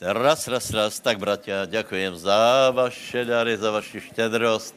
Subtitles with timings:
[0.00, 0.96] Raz, raz, raz.
[0.96, 4.72] Tak, bratia, ďakujem za vaše dary, za vaši štědrost,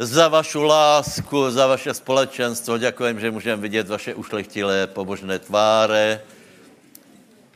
[0.00, 2.80] za vašu lásku, za vaše společenstvo.
[2.80, 6.24] Ďakujem, že můžeme vidět vaše ušlechtilé pobožné tváre.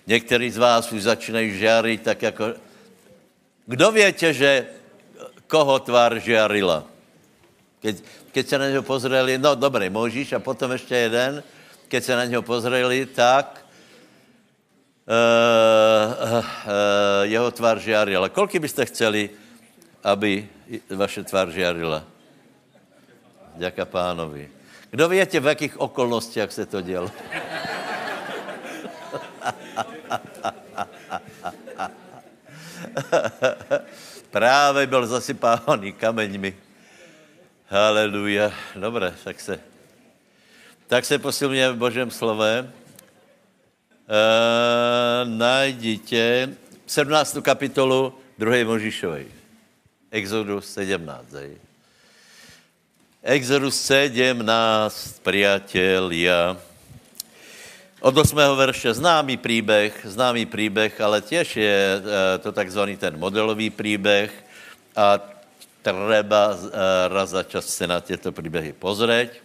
[0.07, 2.53] Někteří z vás už začínají žárit, tak jako...
[3.67, 4.67] Kdo větě, že
[5.49, 6.85] koho tvár žarila?
[7.81, 7.97] Keď,
[8.33, 11.43] keď se na něho pozreli, no dobré, Možíš a potom ještě jeden,
[11.89, 13.64] keď se na něho pozreli, tak
[15.05, 16.45] uh, uh,
[17.29, 18.29] jeho tvár žiarila.
[18.29, 19.31] Koľky byste chceli,
[20.05, 20.49] aby
[20.93, 22.05] vaše tvár žiarila?
[23.57, 24.51] Ďaká pánovi.
[24.91, 27.11] Kdo větě, v jakých okolnostiach se to dělo?
[34.31, 36.57] Právě byl zasypávaný kameňmi.
[37.69, 38.53] Haleluja.
[38.77, 39.61] Dobré, tak se,
[40.87, 42.71] tak se posilně v Božím slove.
[44.05, 46.49] Uh, najdíte
[46.87, 47.39] 17.
[47.43, 48.65] kapitolu 2.
[48.65, 49.27] Možišovej.
[50.11, 51.33] Exodus 17.
[51.33, 51.57] Hej.
[53.23, 54.45] Exodus 17,
[55.25, 56.57] priatelia.
[58.01, 58.37] Od 8.
[58.57, 62.05] verše známý příběh, známý příběh, ale těž je uh,
[62.43, 64.45] to takzvaný ten modelový příběh
[64.97, 65.21] a
[65.83, 66.71] treba uh,
[67.09, 69.44] raz za čas se na těto příběhy pozrieť.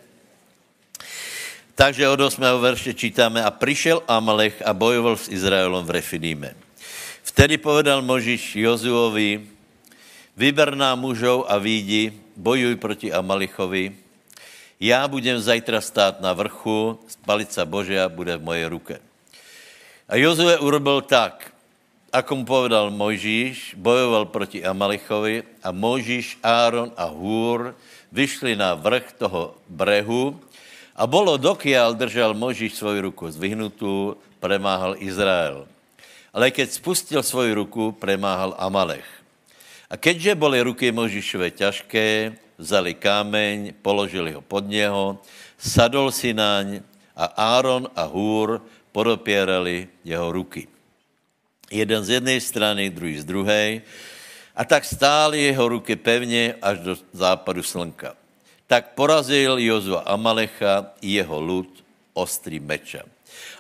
[1.79, 2.43] Takže od 8.
[2.59, 6.51] verše čítáme, a přišel Amalech a bojoval s Izraelem v Refidíme.
[7.23, 9.47] Vtedy povedal Možíš Jozuovi,
[10.35, 13.95] vyber nám mužov a výjdi, bojuj proti Amalichovi,
[14.79, 18.95] já budem zajtra stát na vrchu, palica Božia bude v mojej ruke.
[20.11, 21.55] A Jozue urobil tak,
[22.11, 27.71] ako mu povedal Mojžíš, bojoval proti Amalichovi a Mojžíš, Áron a Hůr
[28.11, 30.35] vyšli na vrch toho brehu
[30.99, 35.63] a bolo, dokiaľ držal Možíš svoju ruku zvyhnutú, premáhal Izrael.
[36.35, 39.07] Ale keď spustil svoju ruku, premáhal Amalech.
[39.87, 45.15] A keďže boli ruky Možíšové ťažké, vzali kámeň, položili ho pod něho,
[45.55, 46.83] sadol si naň
[47.15, 47.25] a
[47.57, 48.59] Áron a Hůr
[48.91, 50.67] podopierali jeho ruky.
[51.71, 53.81] Jeden z jedné strany, druhý z druhé.
[54.51, 58.19] A tak stály jeho ruky pevně až do západu slnka.
[58.69, 61.65] Tak porazil Jozua Amalecha i jeho lud
[62.13, 63.01] ostrý mečem.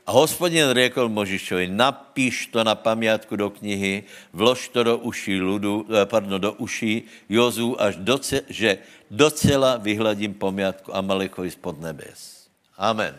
[0.05, 5.85] A hospodin řekl Možišovi, napíš to na pamiátku do knihy, vlož to do uší ludu,
[5.89, 8.77] eh, pardon, do uší Jozu, až doce, že
[9.09, 12.45] docela vyhladím pamiátku Amalechovi spod nebes.
[12.77, 13.17] Amen.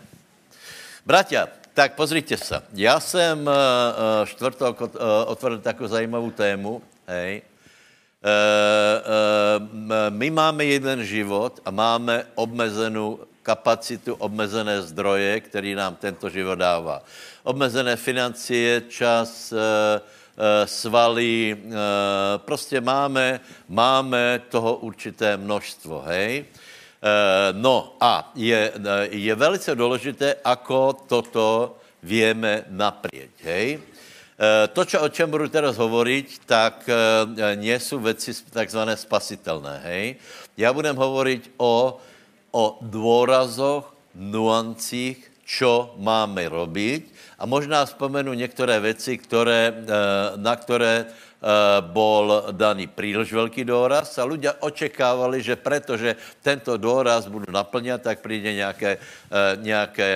[1.07, 2.63] Bratia, tak pozrite se.
[2.75, 4.89] Já jsem uh, čtvrtok uh,
[5.27, 7.50] otvoril takovou zajímavou tému, hej, Eh, eh,
[10.11, 17.03] my máme jeden život a máme obmezenou kapacitu, obmezené zdroje, který nám tento život dává.
[17.43, 20.01] Obmezené financie, čas, eh,
[20.65, 21.57] svaly,
[22.37, 26.45] prostě máme, máme toho určité množstvo, hej?
[27.53, 28.73] No a je,
[29.11, 33.81] je velice důležité, ako toto vieme naprieť, hej?
[34.41, 36.97] Eh, to, čo, o čem budu teraz hovoriť, tak eh,
[37.61, 40.17] nie sú veci takzvané spasitelné, hej.
[40.57, 42.01] Já budem hovoriť o,
[42.49, 49.85] o dôrazoch, nuancích, čo máme robiť a možná vzpomenu některé věci, které, eh,
[50.41, 51.13] na které
[51.81, 58.21] bol daný príliš velký dôraz a ľudia očekávali, že protože tento dôraz budu naplňat, tak
[58.21, 58.99] přijde nějaké,
[59.65, 60.09] nějaké,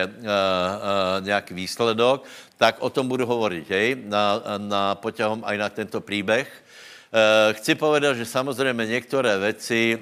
[1.21, 2.25] nějaký výsledok
[2.57, 6.49] tak o tom budu hovorit, hej, na, na poťahom aj na tento příběh.
[7.53, 9.99] Chci povedat, že samozřejmě některé věci,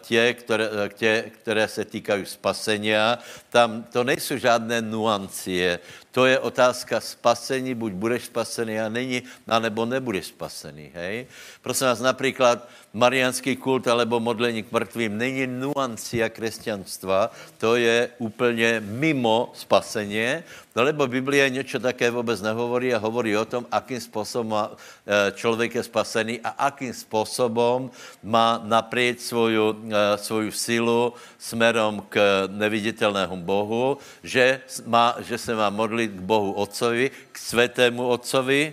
[0.00, 5.78] tě, které, tě, které se týkají spasenia, tam to nejsou žádné nuancie.
[6.12, 10.90] To je otázka spasení, buď budeš spasený a není, anebo nebudeš spasený.
[10.94, 11.26] Hej?
[11.62, 18.80] Prosím vás, například mariánský kult alebo modlení k mrtvým není nuancia křesťanstva, to je úplně
[18.80, 20.44] mimo spaseně,
[20.76, 25.74] no lebo Biblia něco také vůbec nehovorí a hovorí o tom, akým způsobem e, člověk
[25.74, 27.90] je spasený a akým způsobem
[28.22, 35.70] má naprieť svoju, e, svoju silu smerom k neviditelnému Bohu, že, má, že se má
[35.70, 38.72] modlit k Bohu Otcovi, k světému Otcovi,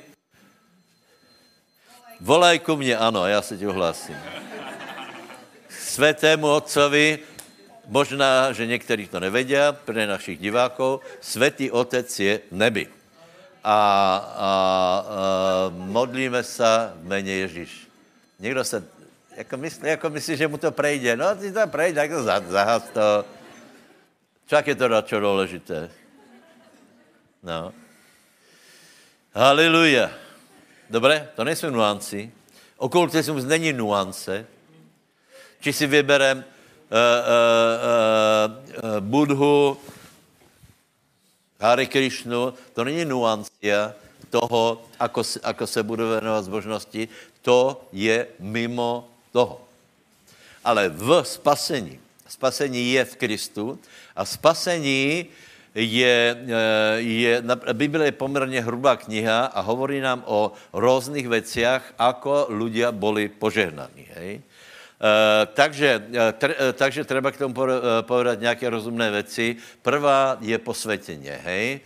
[2.22, 4.16] Volaj ku mně, ano, já se ti ohlásím.
[5.70, 7.20] Světému Otcovi,
[7.88, 9.56] možná, že někteří to nevědí,
[9.86, 12.88] pro našich diváků, Světý Otec je v nebi.
[13.64, 13.78] A, a,
[14.38, 15.06] a
[15.70, 17.88] modlíme se v jméně Ježíš.
[18.40, 18.84] Někdo se
[19.36, 21.18] jako myslí, jako myslí, že mu to prejde.
[21.18, 23.26] No, ty to prejde, tak to zahas to.
[24.48, 26.05] Čak je to čo důležité.
[27.46, 27.70] No.
[29.30, 30.10] Haleluja.
[30.90, 31.30] Dobré?
[31.38, 32.32] To nejsou nuanci.
[32.78, 34.46] Okultismus není nuance.
[35.62, 36.50] Či si vyberem uh, uh,
[36.90, 38.50] uh,
[38.82, 39.78] uh, Budhu,
[41.62, 43.94] Hare Krishnu, to není nuancia
[44.30, 47.08] toho, ako, ako se budu věnovat zbožnosti,
[47.42, 49.62] to je mimo toho.
[50.66, 53.80] Ale v spasení, spasení je v Kristu
[54.16, 55.30] a spasení
[55.76, 57.44] je, eh, je,
[57.74, 64.08] Bible je poměrně hrubá kniha a hovorí nám o různých věciach, ako ľudia boli požehnaní.
[64.16, 64.40] Hej?
[64.96, 67.54] Uh, takže, uh, tr, uh, takže treba k tomu
[68.08, 69.56] povedat nějaké rozumné věci.
[69.82, 71.80] Prvá je posvětění, hej?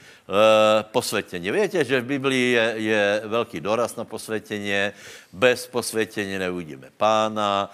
[0.93, 1.51] Posvětění.
[1.51, 4.93] Víte, že v Biblii je, je velký doraz na posvětění.
[5.33, 7.73] Bez posvětění neuvidíme pána.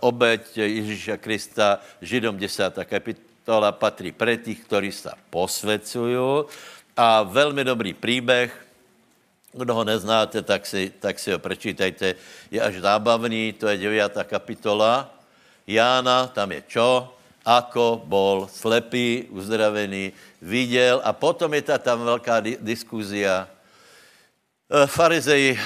[0.00, 2.74] Obeď Ježíša Krista, Židom 10.
[3.40, 6.44] kapitola, patří pre tých, ktorí sa posvěcují.
[6.92, 8.52] A velmi dobrý příběh,
[9.56, 12.20] kdo ho neznáte, tak si, tak si ho prečítajte.
[12.52, 14.12] Je až zábavný, to je 9.
[14.28, 15.08] kapitola.
[15.64, 17.16] Jána, tam je čo?
[17.40, 20.12] Ako bol slepý, uzdravený,
[20.44, 23.48] viděl a potom je ta tam velká di- diskuzia.
[24.68, 25.56] Eh, farizeji,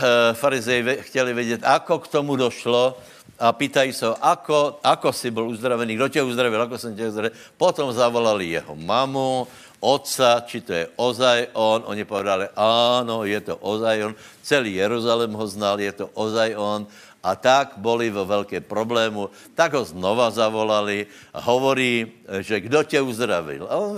[0.87, 2.95] eh, chtěli vědět, ako k tomu došlo
[3.39, 7.35] a pýtají se, ako, ako si byl uzdravený, kdo tě uzdravil, ako jsem tě uzdravil.
[7.57, 9.47] Potom zavolali jeho mamu,
[9.85, 11.85] otca, či to je ozaj on.
[11.87, 14.15] Oni povedali, ano, je to ozaj on.
[14.41, 16.87] Celý Jeruzalém ho znal, je to ozaj on.
[17.25, 19.33] A tak boli ve velké problému.
[19.57, 23.65] Tak ho znova zavolali a hovorí, že kdo tě uzdravil.
[23.69, 23.97] A on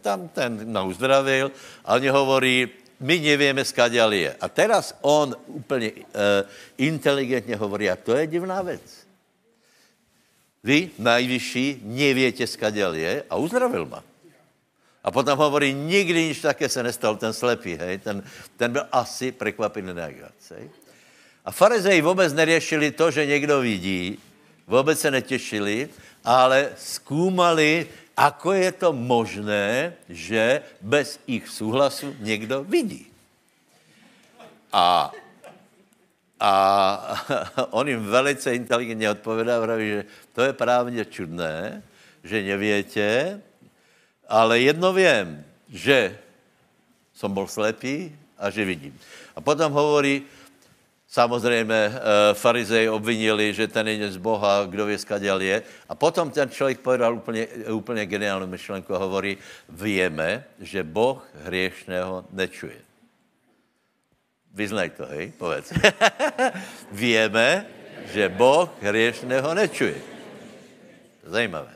[0.00, 1.52] tam ten no, uzdravil
[1.84, 2.68] a oni hovorí,
[3.00, 4.36] my nevíme, skáďal je.
[4.40, 6.02] A teraz on úplně uh,
[6.78, 9.06] inteligentně hovorí, a to je divná věc.
[10.64, 14.04] Vy, najvyšší, nevětě, skáďal je a uzdravil ma.
[15.04, 18.22] A potom hovorí, nikdy nič také se nestalo, ten slepý, hej, ten,
[18.56, 20.16] ten byl asi překvapený nejak
[21.44, 24.18] A farizeji vůbec neřešili to, že někdo vidí,
[24.66, 25.88] vůbec se netěšili,
[26.24, 27.86] ale zkoumali,
[28.18, 33.06] ako je to možné, že bez jejich souhlasu někdo vidí.
[34.74, 35.14] A,
[36.40, 36.52] a
[37.70, 40.04] on jim velice inteligentně odpovědá, že
[40.34, 41.82] to je právě čudné,
[42.24, 43.40] že nevětě,
[44.28, 46.18] ale jedno vím, že
[47.14, 48.98] jsem byl slepý a že vidím.
[49.36, 50.22] A potom hovorí,
[51.08, 51.90] samozřejmě eh,
[52.34, 55.62] farizej obvinili, že ten je z Boha, kdo ví, skaděl je.
[55.88, 59.38] A potom ten člověk povedal úplně, úplně geniálnu myšlenku a hovorí,
[59.68, 62.76] víme, že Boh hriešného nečuje.
[64.54, 65.72] Vyznaj to, hej, povedz.
[66.92, 67.66] víme,
[68.12, 69.96] že Boh hriešného nečuje.
[71.24, 71.72] Zajímavé.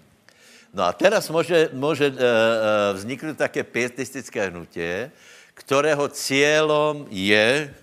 [0.74, 2.16] No a teraz může, může uh,
[2.96, 5.12] vzniknout také pietistické hnutí,
[5.54, 7.74] kterého cílem je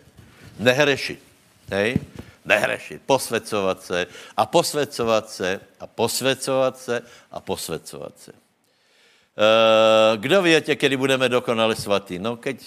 [0.59, 1.28] nehrešit.
[1.71, 1.97] Hej?
[2.45, 4.07] Nehrešit, posvěcovat se
[4.37, 7.01] a posvěcovat se a posvěcovat se
[7.31, 8.31] a posvěcovat se.
[8.31, 12.19] Uh, kdo víte, kdy budeme dokonale svatý?
[12.19, 12.57] No, keď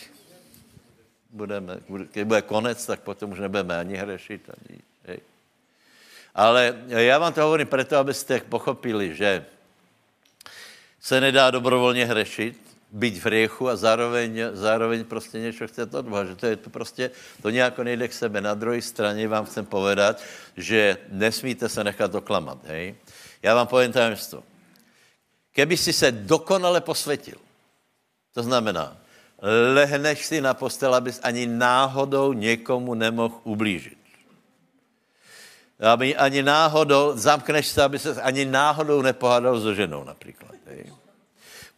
[1.31, 1.81] budeme,
[2.12, 4.50] keď bude konec, tak potom už nebudeme ani hřešit.
[4.52, 5.20] Ani, hej.
[6.34, 9.44] Ale já vám to hovorím proto, abyste pochopili, že
[11.00, 16.39] se nedá dobrovolně hřešit, být v hriechu a zároveň, zároveň prostě něco chcete odvážet.
[16.39, 17.11] To je to prostě,
[17.43, 18.41] to nějak nejde k sebe.
[18.41, 20.22] Na druhé straně vám chcem povedat,
[20.56, 22.94] že nesmíte se nechat oklamat, hej.
[23.43, 24.43] Já vám povím tajemstvo.
[25.53, 27.39] Keby si se dokonale posvětil,
[28.34, 28.96] to znamená,
[29.75, 33.99] lehneš si na postel, abys ani náhodou někomu nemohl ublížit.
[35.81, 40.55] Aby ani náhodou, zamkneš se, aby se ani náhodou nepohádal so ženou například.
[40.67, 40.93] Hej.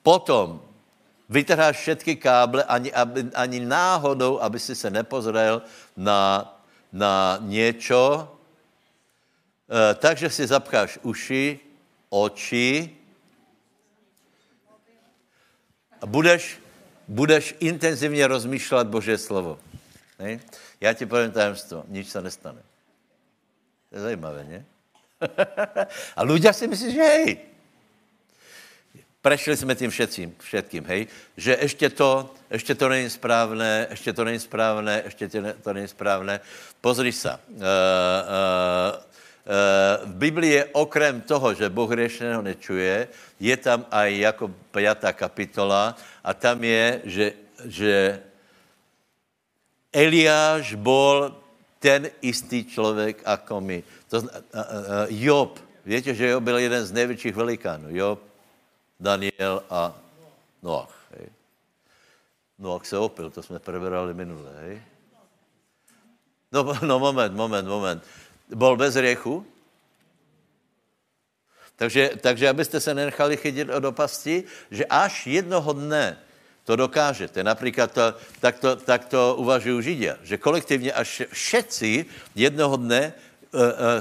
[0.02, 0.62] Potom
[1.28, 5.62] vytrháš všetky káble, ani, aby, ani náhodou, aby si se nepozrel
[5.96, 6.52] na,
[6.92, 8.28] na něco,
[9.68, 11.60] e, takže si zapkáš uši,
[12.10, 12.90] oči
[16.00, 16.60] a budeš,
[17.08, 19.58] budeš intenzivně rozmýšlet Boží slovo.
[20.18, 20.38] Ne?
[20.80, 22.62] Já ti povím tajemstvo, nič se nestane.
[23.90, 24.60] To je zajímavé, ne?
[26.18, 27.53] a ľudia si myslí, že hej,
[29.24, 34.24] Prešli jsme tím všetkým, všetkým, hej, že ještě to, ještě to není správné, ještě to
[34.24, 35.28] není správné, ještě
[35.62, 36.40] to není správné.
[36.80, 37.64] Pozri se, uh, uh,
[40.04, 43.08] v Biblii je okrem toho, že Boh hriešného nečuje,
[43.40, 47.32] je tam aj jako pětá kapitola a tam je, že,
[47.64, 48.20] že
[49.88, 51.32] Eliáš bol
[51.80, 53.80] ten istý člověk jako my.
[54.12, 57.88] To, uh, uh, Job, víte, že Job byl jeden z největších velikánů.
[57.88, 58.33] Job
[59.00, 59.94] Daniel a
[60.62, 60.96] Noach.
[61.10, 61.28] Hej.
[62.58, 64.82] No, jak se opil, to jsme preberali minule, hej?
[66.52, 68.02] No, no moment, moment, moment.
[68.54, 69.46] Bol bez riechu?
[71.76, 76.16] Takže, takže abyste se nenechali chytit do pasti, že až jednoho dne
[76.64, 77.44] to dokážete.
[77.44, 83.12] Například to, tak, to, tak to uvažují Židia, že kolektivně až všetci jednoho dne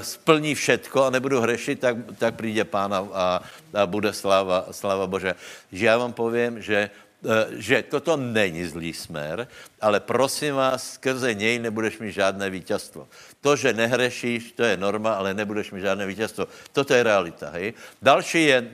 [0.00, 3.40] splní všetko a nebudou hřešit, tak, tak přijde pána a,
[3.74, 5.34] a bude sláva, sláva Bože.
[5.72, 6.90] Že já vám povím, že
[7.24, 9.48] Eh, že toto není zlý smer,
[9.80, 13.08] ale prosím vás, skrze něj nebudeš mít žádné vítězstvo.
[13.40, 16.48] To, že nehrešíš, to je norma, ale nebudeš mít žádné vítězstvo.
[16.72, 17.50] Toto je realita.
[17.50, 17.72] Hej?
[18.02, 18.70] Další je,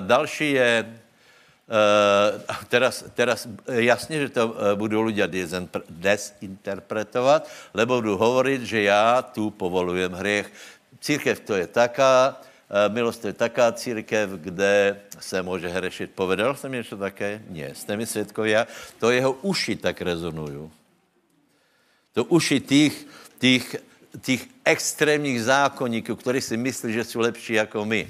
[0.00, 1.00] další je
[2.68, 5.28] teraz, teraz jasně, že to uh, budou lidé
[5.88, 10.52] desinterpretovat, lebo budu hovorit, že já tu povolujem hřech.
[11.00, 12.36] Církev to je taká,
[12.70, 16.10] Eh, milost je taká církev, kde se může hrešit.
[16.10, 17.42] Povedal jsem něco také?
[17.48, 17.74] Ne.
[17.74, 18.66] Jste mi svědkovia?
[18.98, 20.70] To jeho uši tak rezonují.
[22.12, 23.06] To uši těch,
[23.38, 23.76] těch,
[24.20, 28.08] těch extrémních zákonníků, kteří si myslí, že jsou lepší jako my,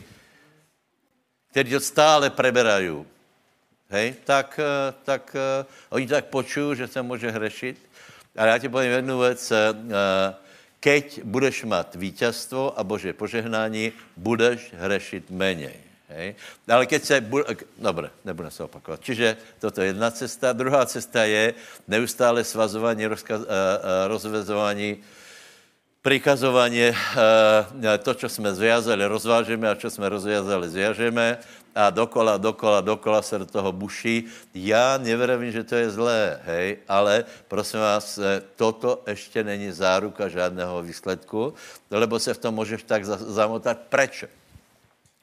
[1.51, 3.05] kteří to stále preberají,
[3.91, 7.79] hej, tak, eh, tak uh, oni tak počují, že se může hřešit.
[8.37, 9.57] Ale já ti povím jednu věc, uh,
[10.81, 15.73] keď budeš mít vítězstvo a Bože požehnání, budeš hřešit méně.
[16.09, 16.35] Hej?
[16.69, 17.21] Ale keď se...
[17.21, 19.01] Bu- Dobre, nebudeme se opakovat.
[19.03, 20.53] Čiže toto je jedna cesta.
[20.53, 21.55] Druhá cesta je
[21.89, 23.47] neustále svazování, rozkaz-
[24.07, 25.03] rozvezování,
[26.03, 26.93] prikazování.
[28.03, 31.39] To, co jsme zviazali, rozvážeme a co jsme rozviazali, zviažeme
[31.75, 34.27] a dokola, dokola, dokola se do toho buší.
[34.55, 40.29] Já nevěřím, že to je zlé, hej, ale prosím vás, eh, toto ještě není záruka
[40.29, 41.55] žádného výsledku,
[41.91, 43.79] lebo se v tom můžeš tak zamotat.
[43.89, 44.25] Proč?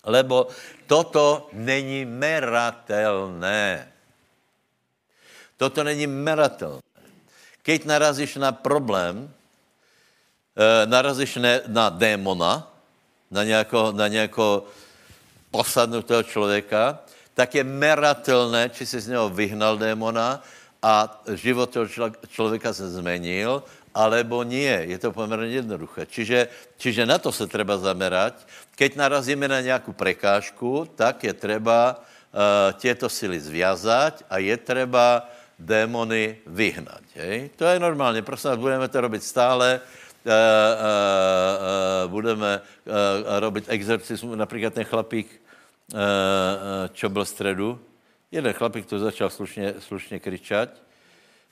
[0.04, 0.48] Lebo
[0.88, 3.88] toto není meratelné.
[5.58, 6.82] Toto není meratelné.
[7.62, 9.30] Keď narazíš na problém,
[10.58, 12.68] eh, narazíš na démona,
[13.32, 14.66] na nějako, na nějako
[15.52, 17.00] posadnutého člověka,
[17.34, 20.44] tak je meratelné, či si z něho vyhnal démona
[20.82, 21.86] a život toho
[22.28, 24.88] člověka se zmenil, alebo nie.
[24.88, 26.06] Je to poměrně jednoduché.
[26.06, 28.34] Čiže, čiže na to se treba zamerať.
[28.76, 35.28] Keď narazíme na nějakou prekážku, tak je treba uh, těto sily zviazať a je treba
[35.60, 37.04] démony vyhnat.
[37.16, 37.50] Hej?
[37.56, 38.22] To je normálně.
[38.22, 39.82] Prosím budeme to robit stále.
[40.26, 42.62] Uh, uh, uh, budeme
[43.40, 44.38] robit exorcismus.
[44.38, 45.42] Například ten chlapík,
[45.94, 47.80] Eh, eh, čo byl středu.
[48.32, 50.70] Jeden chlapík to začal slušně, slušně kričat.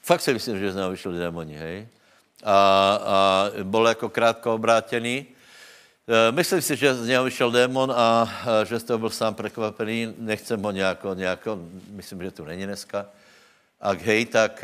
[0.01, 1.87] Fakt si myslím, že z něho vyšli démoni, hej.
[2.43, 2.55] A,
[3.05, 5.25] a byl jako krátko obrátený.
[6.07, 9.35] Eh, myslím si, že z něho vyšel démon a, a že z toho byl sám
[9.35, 10.13] překvapený.
[10.17, 11.59] Nechcem ho nějako, nějako,
[11.89, 13.05] myslím, že tu není dneska.
[13.79, 14.59] A hej, tak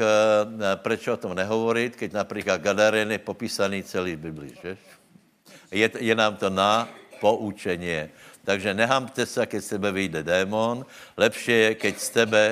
[0.83, 4.77] proč o tom nehovorit, keď například Gadaren je popísaný celý v Biblii, že?
[5.71, 6.87] Je, je nám to na
[7.23, 8.11] poučení.
[8.43, 10.85] Takže nehamte se, keď z tebe vyjde démon.
[11.17, 12.43] Lepší je, keď z tebe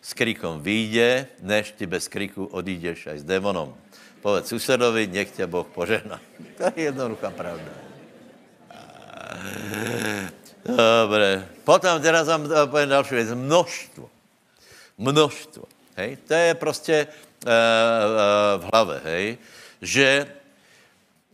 [0.00, 3.76] s krikom vyjde, než ty bez kriku odídeš aj s démonom.
[4.22, 6.20] Povedz susedovi, nech tě Boh požehná.
[6.56, 7.70] To je jednoduchá pravda.
[10.66, 11.44] Dobre.
[11.64, 13.30] Potom teraz vám povím další věc.
[13.34, 14.10] Množstvo.
[14.98, 15.75] Množstvo.
[15.96, 16.16] Hej?
[16.28, 19.38] To je prostě uh, uh, v hlave, hej?
[19.82, 20.26] Že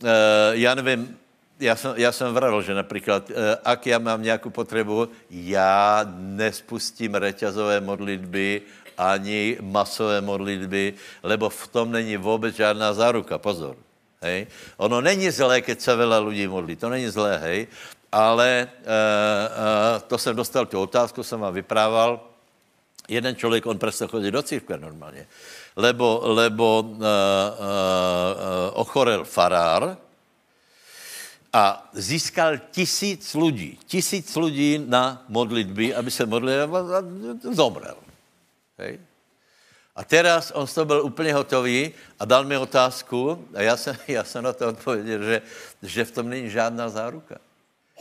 [0.03, 0.09] uh,
[0.51, 1.17] já nevím,
[1.59, 3.31] já jsem, já jsem vravil, že například,
[3.63, 8.61] ak já mám nějakou potřebu, já nespustím reťazové modlitby
[8.97, 10.93] ani masové modlitby,
[11.23, 13.37] lebo v tom není vůbec žádná záruka.
[13.37, 13.75] Pozor.
[14.21, 14.47] Hej.
[14.77, 16.75] Ono není zlé, keď se veľa lidí modlí.
[16.79, 17.67] To není zlé, hej.
[18.11, 22.32] Ale uh, uh, to jsem dostal tu otázku, jsem vám vyprával.
[23.07, 25.27] Jeden člověk, on přestal chodit do církve normálně.
[25.75, 27.05] Lebo, lebo uh, uh, uh,
[28.73, 29.97] ochorel farár,
[31.53, 36.69] a získal tisíc lidí, tisíc lidí na modlitby, aby se modlili a
[37.51, 37.95] zomrel.
[38.77, 38.99] Hej.
[39.95, 43.95] A teraz on z toho byl úplně hotový a dal mi otázku a já jsem,
[44.07, 45.41] já jsem na to odpověděl, že,
[45.83, 47.35] že v tom není žádná záruka.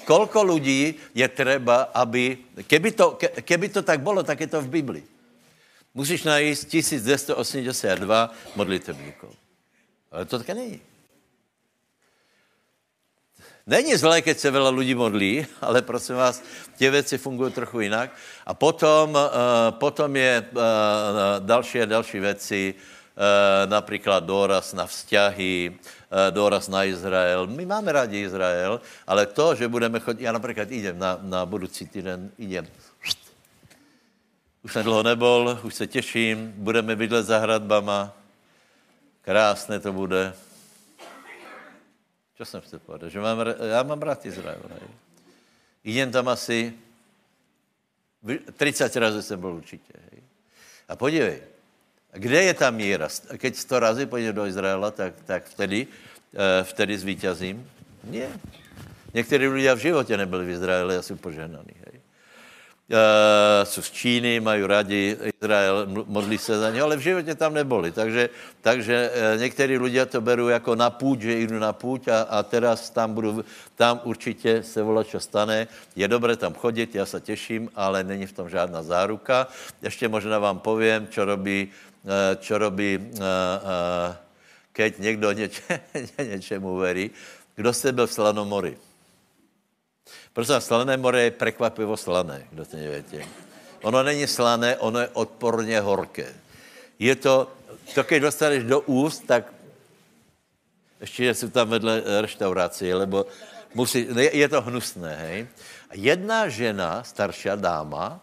[0.05, 4.63] Kolko lidí je třeba, aby, keby to, ke, keby to tak bylo, tak je to
[4.63, 5.05] v Biblii.
[5.95, 9.29] Musíš najít 1282 modlitebníků.
[10.13, 10.81] Ale to také není.
[13.67, 16.43] Není zlé, keď se veľa lidí modlí, ale prosím vás,
[16.77, 18.11] tě věci fungují trochu jinak.
[18.47, 20.59] A potom, uh, potom je uh,
[21.39, 25.79] další a další věci, uh, například doraz na vzťahy,
[26.31, 27.47] doraz na Izrael.
[27.47, 31.87] My máme rádi Izrael, ale to, že budeme chodit, já například idem na, na budoucí
[31.87, 32.67] týden, idem
[34.63, 38.13] Už jsem dlouho nebol, už se těším, budeme bydlet za hradbama.
[39.23, 40.35] Krásné to bude.
[42.37, 43.11] Co jsem chtěl povedat?
[43.11, 43.39] Že mám,
[43.71, 44.63] já mám rád Izrael.
[44.69, 44.89] Hej.
[45.85, 46.75] Jdem tam asi
[48.53, 49.93] 30 razy jsem byl určitě.
[50.11, 50.23] Hej.
[50.89, 51.43] A podívej,
[52.13, 53.09] kde je ta míra?
[53.37, 57.71] Keď 100 razy půjdeš do Izraela, tak, tak vtedy, uh, vtedy zvítězím?
[58.05, 58.29] Ne.
[59.15, 61.17] Někteří lidé v životě nebyli v Izraeli a jsou.
[61.25, 62.01] Hej.
[62.93, 67.55] Uh, jsou z Číny, mají rádi Izrael, modlí se za ně, ale v životě tam
[67.55, 67.93] neboli.
[67.93, 68.29] Takže,
[68.61, 72.43] takže uh, někteří lidé to berou jako na půd, že jdu na půd a, a
[72.43, 75.69] teraz tam, budu, tam určitě se volá, co stane.
[75.97, 79.49] Je dobré tam chodit, já se těším, ale není v tom žádná záruka.
[79.83, 81.69] Ještě možná vám povím, co robí,
[82.41, 84.17] čo robí uh, uh,
[84.73, 85.81] keď někdo něče,
[86.19, 87.11] něčemu verí.
[87.55, 88.77] Kdo jste byl v Slanomori?
[90.33, 93.25] Prosím slané more je prekvapivo slané, kdo to nevíte.
[93.83, 96.33] Ono není slané, ono je odporně horké.
[96.99, 97.53] Je to,
[97.95, 99.53] to když dostaneš do úst, tak
[101.01, 103.27] ještě jsou tam vedle restaurace, lebo
[103.75, 105.47] musí, je, to hnusné, hej.
[105.93, 108.21] Jedna žena, starší dáma,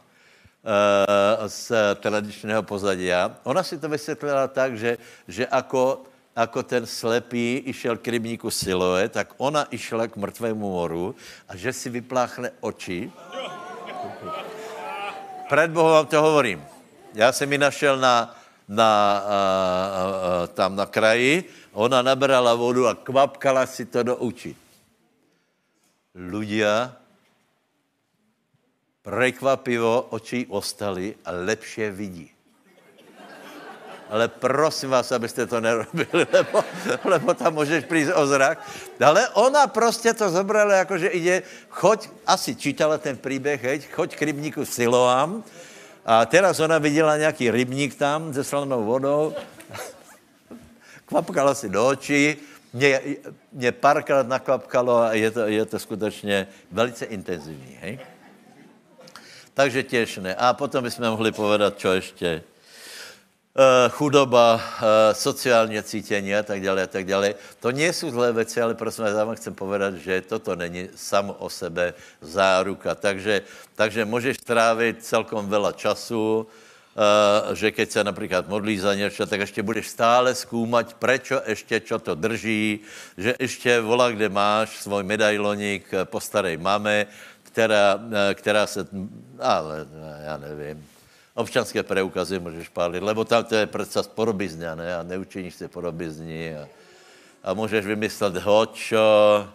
[1.47, 3.09] z tradičného pozadí,
[3.43, 4.97] ona si to vysvětlila tak, že,
[5.27, 6.05] že ako
[6.39, 11.11] jako ten slepý išel k rybníku Siloe, tak ona išla k mrtvému moru
[11.49, 13.11] a že si vypláchne oči.
[15.49, 16.63] Před Bohem vám to hovorím.
[17.13, 18.35] Já jsem ji našel na,
[18.67, 20.01] na, a, a,
[20.43, 24.55] a, tam na kraji, ona nabrala vodu a kvapkala si to do očí.
[26.15, 26.93] Ľudia
[29.01, 32.31] prekvapivo oči ostali a lepše vidí
[34.09, 36.63] ale prosím vás, abyste to nerobili, lebo,
[37.03, 38.57] lebo tam můžeš přijít o zrak.
[39.05, 44.15] Ale ona prostě to zobrala, jako že ide, choď, asi čítala ten příběh, hej, choď
[44.15, 45.43] k rybníku Siloám,
[46.05, 49.33] a teraz ona viděla nějaký rybník tam se slanou vodou,
[51.05, 52.37] kvapkala si do očí,
[52.73, 53.01] mě,
[53.53, 57.99] mě párkrát nakvapkalo a je to, je to skutečně velice intenzivní, hej?
[59.59, 60.39] Takže těšné.
[60.39, 62.39] A potom bychom mohli povedat, čo ještě.
[62.39, 67.35] Eh, chudoba, eh, sociálně cítění a tak dále a tak dále.
[67.59, 70.87] To nie jsou zlé věci, ale prosím vás, já vám chcem povedat, že toto není
[70.95, 71.91] samo o sebe
[72.23, 72.95] záruka.
[72.95, 73.41] Takže,
[73.75, 76.47] takže můžeš strávit celkom veľa času,
[76.99, 81.79] Uh, že keď se například modlí za něco, tak ještě budeš stále zkoumat, proč ještě
[81.79, 82.79] čo to drží,
[83.17, 87.07] že ještě vola, kde máš svůj medailoník po staré mame,
[87.51, 87.99] která,
[88.33, 88.87] která se,
[89.39, 89.87] ale
[90.25, 90.85] já nevím,
[91.33, 94.95] občanské preukazy můžeš pálit, lebo tam to je přece porobizňa, ne?
[94.95, 96.67] A neučiníš se porobizni a,
[97.43, 99.47] a můžeš vymyslet hočo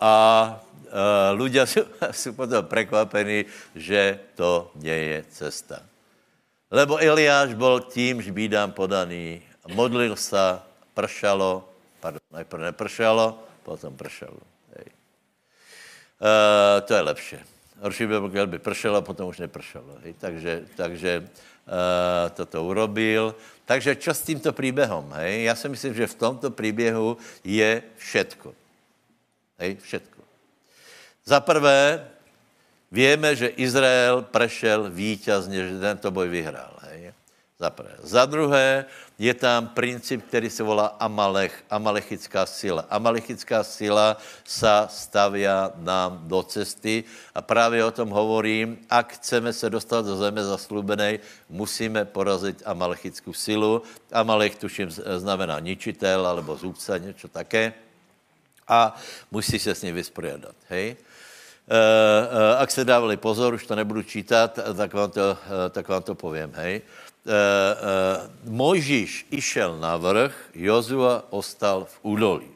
[0.00, 0.14] a
[0.90, 5.78] uh, ľudia jsou, jsou potom překvapení, že to nie je cesta.
[6.70, 10.58] Lebo Eliáš byl tím žbídám podaný, modlil se,
[10.94, 11.68] pršalo,
[12.00, 14.49] pardon, najprv nepršalo, potom pršalo.
[16.20, 17.36] Uh, to je lepší.
[17.80, 20.04] Horší by bylo, by pršelo a potom už nepršelo.
[20.04, 20.14] Hej.
[20.20, 23.34] Takže, takže uh, toto urobil.
[23.64, 25.14] Takže čo s tímto příběhem?
[25.16, 28.54] Já si myslím, že v tomto příběhu je všetko.
[29.58, 29.76] Hej?
[29.80, 30.20] Všetko.
[31.24, 32.08] Za prvé,
[32.92, 36.76] víme, že Izrael prešel vítězně, že tento boj vyhrál.
[36.82, 37.12] Hej?
[37.58, 37.96] Za prvé.
[38.02, 38.84] Za druhé,
[39.20, 42.88] je tam princip, který se volá Amalech, amalechická sila.
[42.88, 44.16] Amalechická sila
[44.48, 47.04] sa stavia nám do cesty
[47.36, 48.80] a právě o tom hovorím.
[48.88, 51.20] Ak chceme se dostat do zeme zaslubenej,
[51.52, 53.82] musíme porazit amalechickou silu.
[54.08, 57.72] Amalech, tuším, znamená ničitel alebo zůbce, něco také.
[58.68, 58.96] A
[59.30, 60.56] musí se s ním vyspořádat.
[60.68, 60.96] Hej?
[61.70, 65.36] Uh, uh, ak se dávali pozor, už to nebudu čítat, tak vám to, uh,
[65.70, 66.50] tak vám to povím.
[66.56, 66.82] Hej?
[66.82, 72.50] uh, uh, Mojžíš išel na vrch, Jozua ostal v údolí.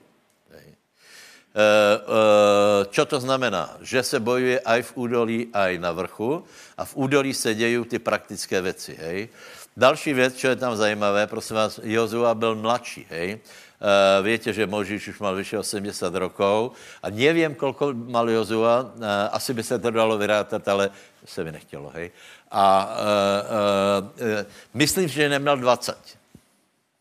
[1.55, 3.79] Uh, uh, čo to znamená?
[3.79, 6.43] Že se bojuje aj v údolí, aj na vrchu
[6.75, 9.29] a v údolí se dějí ty praktické věci, hej.
[9.77, 13.39] Další věc, co je tam zajímavé, prosím vás, Jozua byl mladší, hej.
[13.79, 16.73] Uh, víte, že Možíš už mal vyše 80 rokov
[17.03, 18.91] a nevím, kolko mal Jozua, uh,
[19.31, 20.91] asi by se to dalo vyrátat, ale
[21.25, 22.11] se mi nechtělo, hej.
[22.55, 25.99] A uh, uh, myslím, že neměl 20.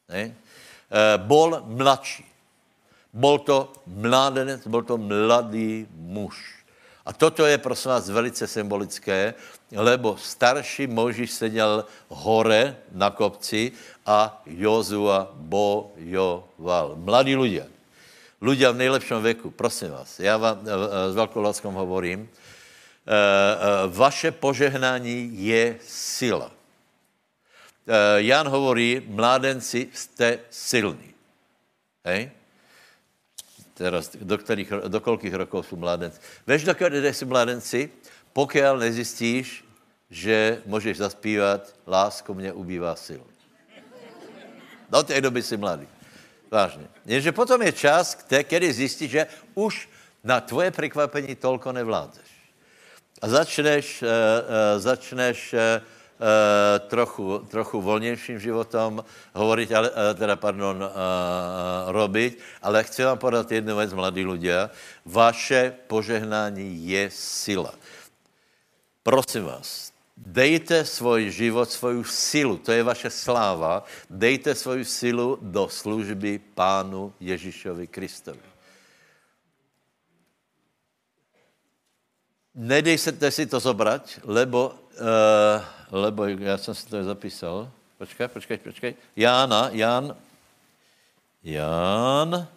[0.10, 0.34] Ne?
[0.34, 2.26] Uh, bol mladší.
[3.14, 6.66] Bol to mládenec, byl to mladý muž.
[7.06, 9.34] A toto je, prosím vás, velice symbolické,
[9.76, 13.72] lebo starší Možíš seděl hore na kopci
[14.06, 16.98] a Jozua bojoval.
[16.98, 17.70] Mladí ľudia.
[18.44, 20.68] Ľudia v nejlepším věku, prosím vás, já vám
[21.12, 22.28] s velkou láskou hovorím,
[23.88, 26.52] vaše požehnání je sila.
[28.16, 31.14] Jan hovorí, mládenci, jste silní.
[32.06, 32.32] Hej?
[33.74, 36.20] Teraz, do, kterých, do kolikých rokov jsou mládenci?
[36.48, 37.90] Víš, do které jsou mládenci?
[38.34, 39.66] Pokud nezjistíš,
[40.10, 43.24] že můžeš zaspívat Lásko mě ubývá sil.
[44.90, 45.88] Do té doby jsi mladý.
[46.52, 46.88] Vážně.
[47.06, 48.18] Jenže potom je čas,
[48.50, 49.90] kdy zjistíš, že už
[50.24, 52.33] na tvoje překvapení tolko nevládeš.
[53.22, 55.60] A začneš, uh, uh, začneš uh,
[56.88, 60.80] trochu, trochu volnějším životom hovoriť, ale, teda, pardon,
[61.88, 64.70] robiť, ale chci vám podat jednu věc, mladí ľudia.
[65.06, 67.74] Vaše požehnání je sila.
[69.04, 75.68] Prosím vás, dejte svůj život, svoju silu, to je vaše sláva, dejte svoju silu do
[75.68, 78.53] služby Pánu Ježíšovi Kristovi.
[82.56, 84.70] Nedejte si to zobrať, lebo,
[85.02, 87.72] uh, lebo já jsem si to zapísal.
[87.98, 88.96] Počkej, počkej, počkej.
[89.16, 90.18] Jána, Ján,
[91.44, 92.48] Ján,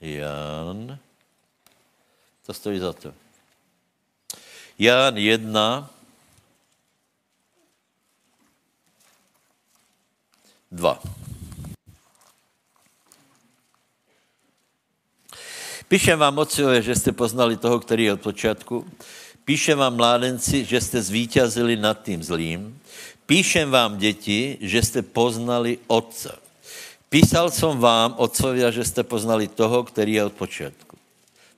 [0.00, 0.98] Ján,
[2.46, 3.14] to stojí za to.
[4.78, 5.90] Ján 1,
[10.70, 11.02] 2.
[15.88, 18.86] Píšem vám, otcové, že jste poznali toho, který je od počátku.
[19.44, 22.80] Píšem vám, mládenci, že jste zvítězili nad tím zlým.
[23.26, 26.38] Píšem vám, děti, že jste poznali Otce.
[27.08, 30.98] Písal jsem vám, otcovia, že jste poznali toho, který je od počátku.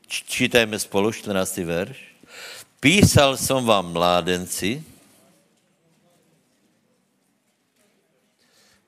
[0.07, 1.57] Čítajme spolu 14.
[1.57, 1.99] verš.
[2.81, 4.85] Písal jsem vám, mládenci,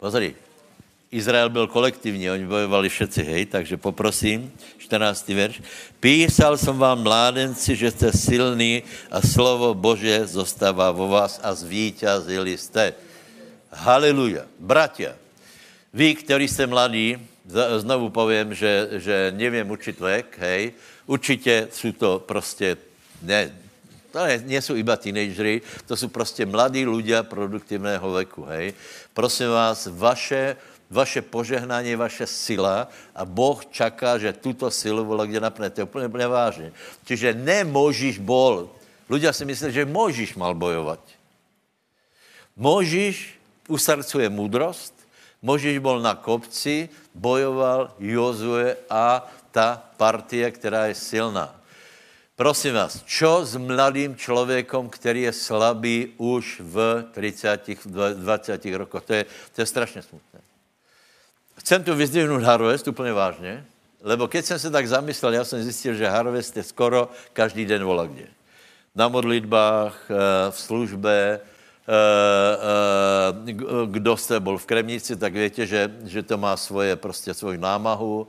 [0.02, 0.34] Pozri,
[1.12, 4.48] Izrael byl kolektivní, oni bojovali všetci, hej, takže poprosím,
[4.80, 5.28] 14.
[5.28, 5.60] verš.
[6.00, 12.56] Písal jsem vám, mládenci, že jste silní a slovo Bože zostává vo vás a zvítězili
[12.56, 12.94] jste.
[13.68, 14.48] Haleluja.
[14.58, 15.12] Bratia,
[15.92, 17.20] vy, kteří jste mladí,
[17.76, 20.72] znovu povím, že, že nevím učit vek, hej,
[21.06, 22.76] určitě jsou to prostě,
[23.22, 23.52] ne,
[24.12, 28.76] to ne, nie jsou iba teenagery, to jsou prostě mladí ľudia produktivného veku, hej.
[29.16, 30.56] Prosím vás, vaše
[30.92, 35.82] vaše požehnání, vaše sila a Boh čaká, že tuto silu vole kde napnete.
[35.82, 36.72] Úplně, úplně vážně.
[37.04, 38.68] Čiže nemůžeš bol.
[39.08, 41.00] Ľudia si myslí, že můžeš mal bojovat.
[42.56, 43.36] Můžeš,
[43.68, 44.94] u srdcu je moudrost,
[45.42, 51.52] můžeš bol na kopci, bojoval Jozue a ta partie, která je silná.
[52.36, 59.04] Prosím vás, čo s mladým člověkem, který je slabý už v 30, 20 rokoch?
[59.04, 59.24] To je,
[59.54, 60.31] to je strašně smutné.
[61.62, 63.64] Chcem tu vyzdvihnout Harvest úplně vážně,
[64.02, 67.84] lebo keď jsem se tak zamyslel, já jsem zjistil, že Harvest je skoro každý den
[67.84, 68.26] vola kde.
[68.94, 71.92] Na modlitbách, eh, v službě, eh,
[72.58, 77.58] eh, kdo jste byl v Kremnici, tak víte, že, že to má svoje, prostě svoji
[77.58, 78.28] námahu.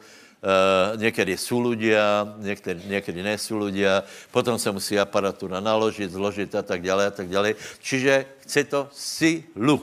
[0.95, 6.83] Někdy jsou ľudia, někdy, někdy nejsou ľudia, potom se musí aparatura naložit, zložit a tak
[6.83, 7.55] dále a tak dále.
[7.79, 9.79] Čiže chce to silu.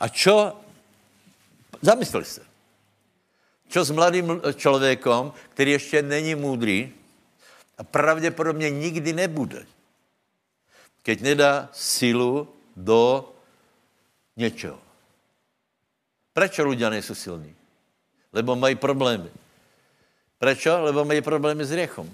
[0.00, 0.56] A čo
[1.82, 2.42] Zamysli se.
[3.68, 6.92] Co s mladým člověkem, který ještě není můdrý
[7.78, 9.66] a pravděpodobně nikdy nebude,
[11.02, 13.32] keď nedá sílu do
[14.36, 14.78] něčeho.
[16.32, 17.54] Proč lidé nejsou silní?
[18.32, 19.30] Lebo mají problémy.
[20.38, 20.64] Proč?
[20.64, 22.10] Lebo mají problémy s riechom.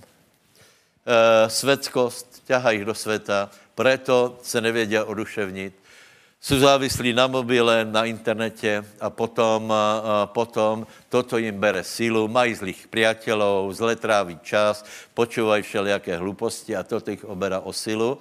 [1.04, 5.74] E, svetskost ťahá do světa, proto se nevědí oduševnit,
[6.44, 12.52] jsou závislí na mobile, na internete a potom, a potom toto jim bere sílu, mají
[12.52, 14.84] zlých priateľov, zle tráví čas,
[15.16, 18.20] počúvají všelijaké hluposti a toto jich oberá o silu.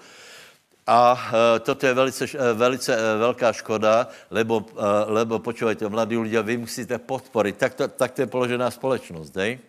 [0.88, 4.72] A e, toto je velice, e, velice e, velká škoda, lebo,
[5.08, 7.60] lebo počúvajte, mladí ľudia, vy musíte podporit.
[7.60, 9.60] Tak to, tak to je položená společnost, dej?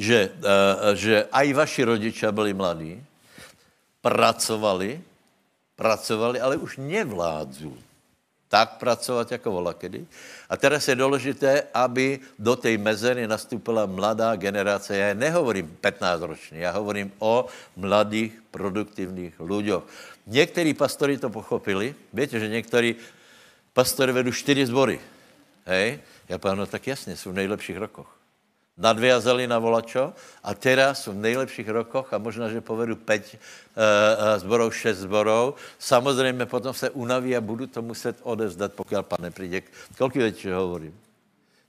[0.00, 0.32] Že,
[0.96, 2.96] že aj vaši rodičia byli mladí,
[4.00, 5.10] pracovali,
[5.80, 7.72] pracovali, ale už nevládzu
[8.50, 10.06] tak pracovat jako volakedy.
[10.50, 14.96] A teraz je důležité, aby do té mezery nastupila mladá generace.
[14.96, 19.82] Já nehovorím 15 roční, já hovorím o mladých, produktivních lidech.
[20.26, 21.94] Někteří pastory to pochopili.
[22.12, 22.94] Víte, že někteří
[23.72, 25.00] pastory vedou čtyři zbory.
[25.64, 26.00] Hej?
[26.28, 28.19] Já povím, no tak jasně, jsou v nejlepších rokoch
[28.80, 33.36] nadviazali na volačo a teraz jsou v nejlepších rokoch a možná, že povedu 5 uh,
[33.36, 35.54] uh, zborov, 6 zborov.
[35.78, 39.62] Samozřejmě potom se unaví a budu to muset odezdat, pokud pan nepřijde.
[39.98, 40.96] Kolik větší hovorím?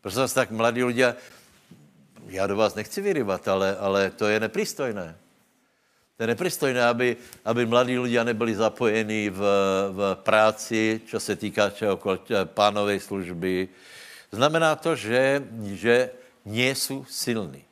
[0.01, 1.15] Prostě vás tak mladí lidé,
[2.27, 5.15] já do vás nechci vyryvat, ale, ale to je nepristojné.
[6.17, 9.41] To je nepristojné, aby, aby mladí ľudia nebyli zapojení v,
[9.89, 12.21] v práci, čo se týká čehokoliv,
[12.53, 13.65] pánovej služby.
[14.29, 15.41] Znamená to, že,
[15.73, 16.13] že
[16.45, 17.63] nie jsou silní.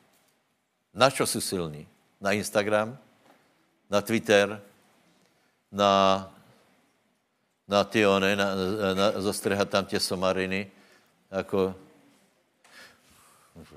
[0.94, 1.86] Na čo jsou silní?
[2.20, 2.98] Na Instagram?
[3.90, 4.60] Na Twitter?
[5.72, 6.26] Na,
[7.68, 8.46] na ty one, na,
[8.94, 10.70] na, zostrhat tam tě somariny?
[11.30, 11.74] Jako,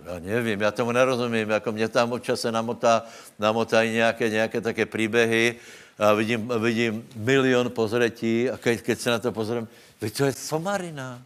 [0.05, 3.03] já nevím, já tomu nerozumím, jako mě tam občas se namotá,
[3.39, 5.55] namotají nějaké, nějaké také příběhy
[5.99, 9.67] a vidím, vidím milion pozretí a keď, keď se na to pozorím,
[10.17, 11.21] to je somarina.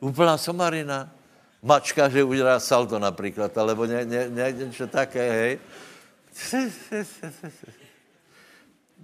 [0.00, 1.10] Úplná somarina.
[1.62, 5.58] Mačka, že udělá salto například, alebo ně, ně, ně, něco také, hej.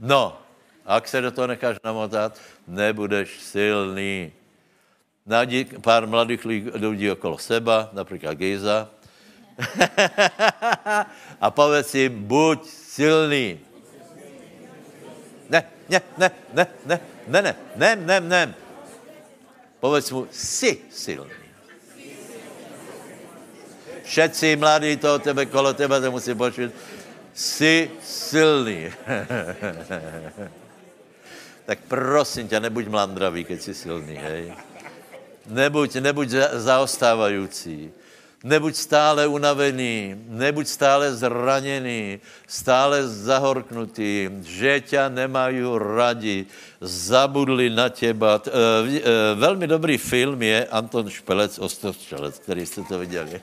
[0.01, 0.43] No,
[0.87, 4.33] ak se do toho necháš namotat, nebudeš silný.
[5.27, 6.45] Najdi pár mladých
[6.75, 8.91] lidí okolo seba, například Gejza,
[11.41, 13.61] a povedz jim, buď silný.
[15.51, 18.55] Ne, ne, ne, ne, ne, ne, ne, ne, ne, ne.
[19.81, 21.48] Povedz mu, jsi silný.
[24.09, 26.73] Všetci mladí to tebe, kolo tebe to musí počít.
[27.35, 28.89] Jsi silný.
[31.67, 34.53] tak prosím tě, nebuď mlandravý, keď jsi silný, hej.
[35.47, 37.93] Nebuď, nebuď zaostávající.
[38.45, 46.47] Nebuď stále unavený, nebuď stále zraněný, stále zahorknutý, že ťa nemají radi,
[46.81, 48.39] zabudli na těba.
[48.47, 53.43] E, e, velmi dobrý film je Anton Špelec, Ostrovčelec, který jste to viděli.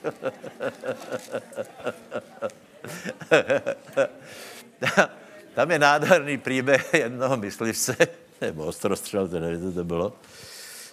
[5.54, 7.96] Tam je nádherný příběh jednoho myslivce,
[8.40, 10.12] nebo ostrostřelce, nevím, co to bylo,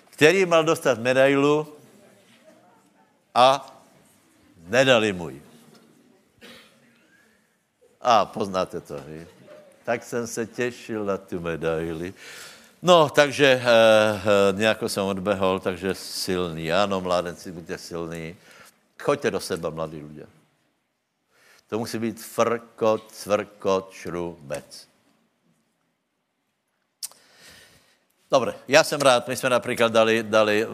[0.09, 1.67] který mal dostat medailu
[3.35, 3.73] a
[4.67, 5.41] nedali mu ji.
[8.01, 9.27] A poznáte to, hej?
[9.83, 12.13] Tak jsem se těšil na tu medaili.
[12.81, 16.73] No, takže e, e, nějako jsem odbehol, takže silný.
[16.73, 18.35] Ano, mládenci, buďte silní.
[18.99, 20.25] Choďte do seba, mladí lidé.
[21.67, 24.87] To musí být frkot, cvrkot, šrubec.
[28.33, 30.73] Dobre, já jsem rád, my jsme například dali, dali uh,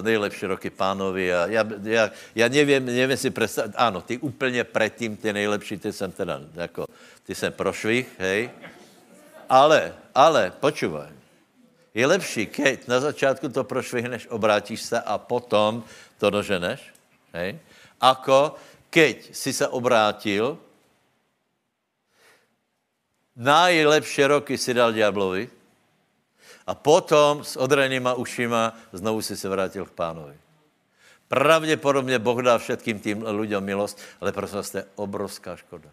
[0.00, 5.16] nejlepší roky pánovi a já, já, já nevím, nevím si představit, ano, ty úplně předtím,
[5.16, 6.86] ty nejlepší, ty jsem teda, jako,
[7.22, 8.50] ty jsem prošvih, hej,
[9.48, 11.12] ale, ale, počúvaj,
[11.94, 15.84] je lepší, keď na začátku to prošvihneš, obrátíš se a potom
[16.16, 16.80] to doženeš,
[17.36, 17.60] hej,
[18.00, 18.56] ako
[18.88, 20.56] keď si se obrátil,
[23.36, 25.59] najlepší roky si dal diablovi,
[26.70, 30.38] a potom s odrenýma ušima znovu si se vrátil k pánovi.
[31.26, 35.90] Pravděpodobně Boh dá všetkým tým lidem milost, ale prosím vás, to je obrovská škoda.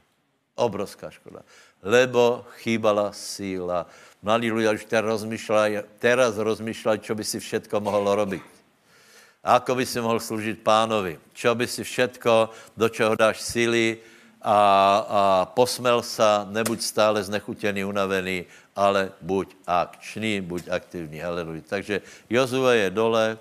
[0.56, 1.42] Obrovská škoda.
[1.82, 3.86] Lebo chýbala síla.
[4.22, 8.42] Mladí lidé už teraz rozmýšľají, teraz rozmýšľají, čo by si všetko mohlo robiť.
[9.46, 11.22] Ako by si mohl služit pánovi.
[11.34, 14.02] Čo by si všetko, do čeho dáš síly
[14.42, 15.22] a, a
[15.54, 18.46] posmel sa, nebuď stále znechutěný, unavený,
[18.78, 21.20] ale buď akční, buď aktivní.
[21.20, 21.66] Haleluja.
[21.66, 23.38] Takže Jozue je dole,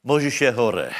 [0.00, 0.90] Možíš je hore.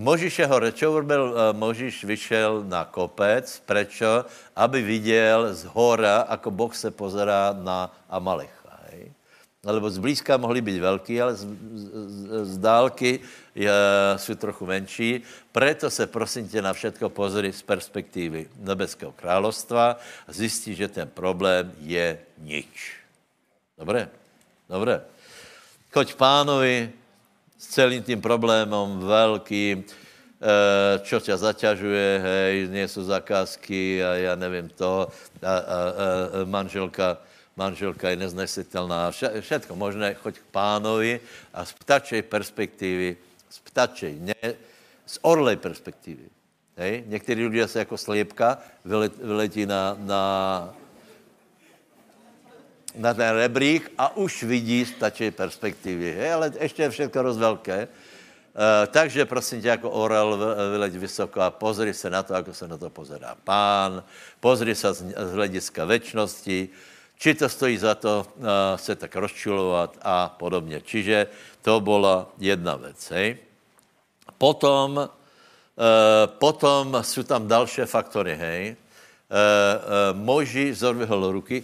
[0.00, 0.72] Možíš je hore.
[0.72, 2.08] Čo urobil eh, Možíš?
[2.08, 3.44] Vyšel na kopec.
[3.68, 4.24] Prečo?
[4.56, 8.59] Aby viděl z hora, ako Boh se pozerá na Amalecha.
[9.60, 11.88] Lebo zblízka mohli být velký, ale z, z,
[12.42, 13.20] z dálky
[13.54, 13.72] je,
[14.16, 15.20] jsou trochu menší.
[15.52, 21.08] Preto se prosím tě na všetko pozri z perspektivy nebeského královstva a zjistí, že ten
[21.08, 22.96] problém je nič.
[23.76, 24.08] Dobré?
[24.64, 25.04] Dobré.
[25.92, 26.92] Choď pánovi
[27.58, 34.34] s celým tím problémem velkým, eh, čo tě zaťažuje, hej, nie jsou zakázky a já
[34.40, 35.08] nevím to,
[35.42, 35.78] a, a, a
[36.48, 37.18] manželka,
[37.56, 39.10] manželka je neznesitelná,
[39.40, 41.20] všetko možné, choď k pánovi
[41.54, 43.16] a z ptačej perspektivy
[43.50, 44.54] z ptačej, ne
[45.06, 46.30] z orlej perspektivy.
[46.76, 47.04] Hej?
[47.06, 48.58] Někteří lidé se jako sliepka
[49.22, 50.22] vyletí na, na,
[52.94, 56.14] na ten rebrík a už vidí z ptačej perspektivy.
[56.14, 56.32] Hej?
[56.32, 57.88] Ale ještě je všechno rozvelké.
[58.50, 60.38] Uh, takže prosím tě, jako orel
[60.72, 64.02] vyleď vysoko a pozri se na to, jako se na to pozerá pán,
[64.40, 66.68] pozri se z, z hlediska večnosti,
[67.20, 70.80] či to stojí za to uh, se tak rozčulovat a podobně.
[70.80, 71.28] Čiže
[71.60, 73.10] to byla jedna věc.
[73.10, 73.36] Hej?
[74.40, 75.06] Potom, uh,
[76.40, 78.36] potom jsou tam další faktory.
[78.36, 78.62] Hej?
[78.72, 81.62] Uh, Moží zodvihl ruky.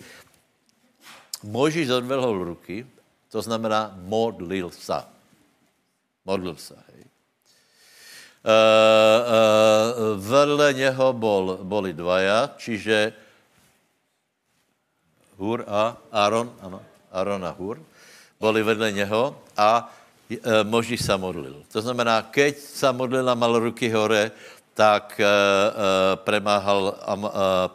[1.43, 2.87] Moží zodvihl ruky,
[3.31, 5.05] to znamená modlil se.
[6.25, 6.77] Modlil se.
[6.77, 7.05] Hej?
[8.45, 13.13] Uh, uh, vedle něho bol, boli dvaja, čiže
[15.39, 17.81] Hur a Aaron, ano, Aaron a Hur,
[18.41, 19.93] boli vedle něho a
[20.31, 21.63] e, Možíš se modlil.
[21.73, 24.31] To znamená, keď se modlil a mal ruky hore,
[24.75, 25.29] tak e, e,
[26.17, 27.29] premáhal, e,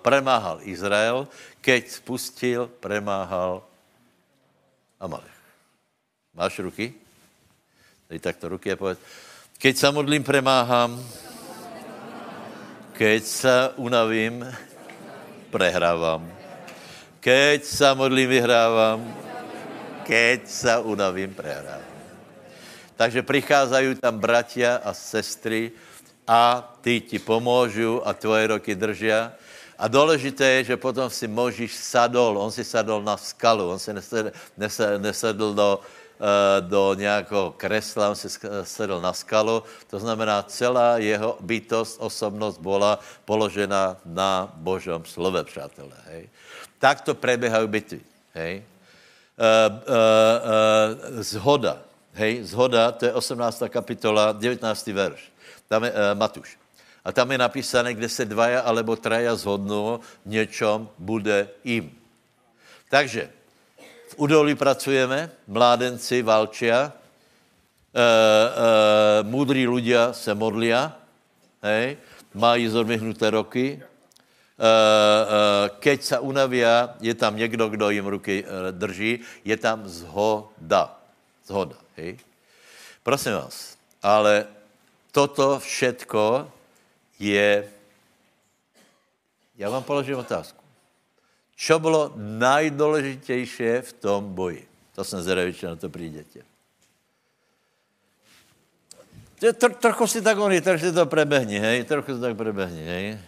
[0.05, 1.27] premáhal Izrael,
[1.61, 3.65] keď spustil, premáhal
[5.01, 5.37] Amalek.
[6.33, 6.93] Máš ruky?
[8.09, 8.99] Dej takto ruky a povedz.
[9.57, 10.99] Keď se modlím, premáhám.
[12.93, 14.45] Keď se unavím,
[15.49, 16.40] prehrávám.
[17.21, 18.97] Keď se modlím, vyhrávám.
[20.03, 21.85] Keď se unavím, prehrávám.
[22.95, 25.71] Takže přicházají tam bratia a sestry
[26.27, 29.33] a ty ti pomůžu a tvoje roky držia.
[29.77, 33.93] A důležité je, že potom si Možíš sadol, on si sadol na skalu, on si
[34.97, 35.79] nesedl, do,
[36.21, 38.29] Eh, do nějakého kresla, on se
[38.63, 45.97] sedl na skalu, to znamená, celá jeho bytost, osobnost byla položena na Božom slove, přátelé.
[46.05, 46.29] Hej.
[46.81, 48.01] Takto preběhají bitvy.
[48.33, 48.65] Hej.
[49.37, 49.93] Uh, uh,
[51.13, 51.77] uh, zhoda.
[52.13, 53.63] Hej, zhoda, to je 18.
[53.69, 54.87] kapitola, 19.
[54.87, 55.21] verš.
[55.69, 56.57] Tam je uh, Matuš.
[57.05, 61.89] A tam je napísané, kde se dvaja alebo traja zhodnou, něčom bude jim.
[62.89, 63.29] Takže
[64.11, 66.91] v údolí pracujeme, mládenci valčia, e,
[67.95, 68.05] e,
[69.23, 70.91] moudrý ľudia se modlia,
[71.63, 71.97] hej,
[72.35, 73.79] mají zodvihnuté roky,
[75.79, 80.99] keď se unavia, je tam někdo, kdo jim ruky e, drží, je tam zhoda.
[81.45, 82.19] Zhoda, hej.
[83.03, 84.45] Prosím vás, ale
[85.11, 86.51] toto všetko
[87.19, 87.69] je...
[89.57, 90.61] Já vám položím otázku.
[91.55, 94.67] Čo bylo nejdůležitější v tom boji?
[94.95, 96.39] To jsem zvědavý, na to přijdete.
[99.57, 103.19] Tro, trochu si tak oni, trochu si to prebehni, hej, trochu si tak prebehni, hej.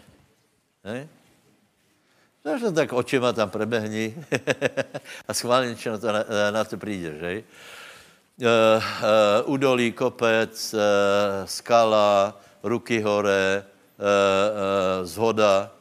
[0.84, 1.08] Hej?
[2.44, 4.26] Trochu tak očima tam prebehni
[5.28, 7.44] a schválně, na to, na, na to přijdeš, hej.
[8.42, 8.48] Uh,
[9.46, 10.80] uh, udolí, kopec, uh,
[11.46, 15.72] skala, ruky hore, uh, uh, zhoda,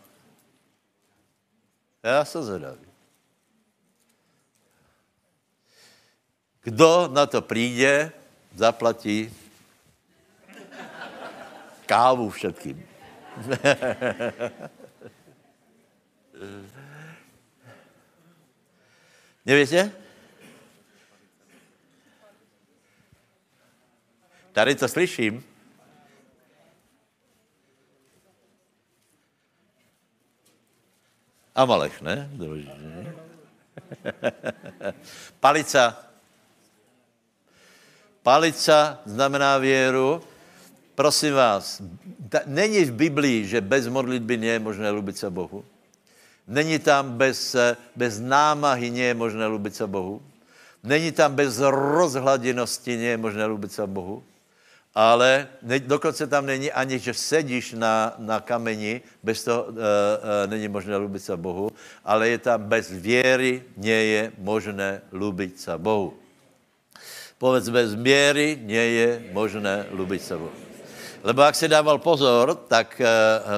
[2.02, 2.86] já jsem zvedavý.
[6.62, 8.12] Kdo na to přijde,
[8.54, 9.34] zaplatí
[11.86, 12.86] kávu všetkým.
[19.46, 19.92] Nevíte?
[24.52, 25.44] Tady to slyším.
[31.54, 32.30] Amalech, ne?
[35.40, 36.06] Palica.
[38.22, 40.22] Palica znamená věru.
[40.94, 41.82] Prosím vás,
[42.46, 45.64] není v Biblii, že bez modlitby nie je možné lubit se Bohu.
[46.52, 47.56] Není tam bez,
[47.96, 50.20] bez námahy nie je možné lubit se Bohu.
[50.84, 54.20] Není tam bez rozhladěnosti nie je možné lubit se Bohu
[54.94, 60.46] ale ne, dokonce tam není ani, že sedíš na, na kameni, bez toho e, e,
[60.46, 61.72] není možné lubit se Bohu,
[62.04, 66.14] ale je tam bez věry, nie je možné lubit se Bohu.
[67.38, 70.71] Povedz, bez věry nie je možné lubit se Bohu.
[71.22, 73.06] Lebo jak si dával pozor, tak e,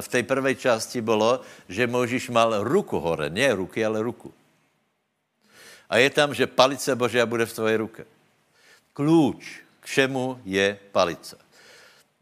[0.01, 4.33] v té prvé části bylo, že Možíš mal ruku hore, ne ruky, ale ruku.
[5.89, 8.03] A je tam, že palice Božia bude v tvoje ruce.
[8.93, 11.37] Klíč k všemu je palica.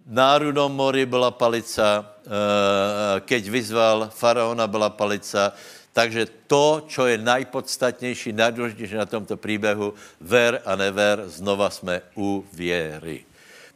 [0.07, 5.53] Na mori byla palica, eh, keď vyzval faraona, byla palica,
[5.93, 12.45] takže to, co je nejpodstatnější, nejdůležitější na tomto příběhu, ver a never, znova jsme u
[12.53, 13.32] věry.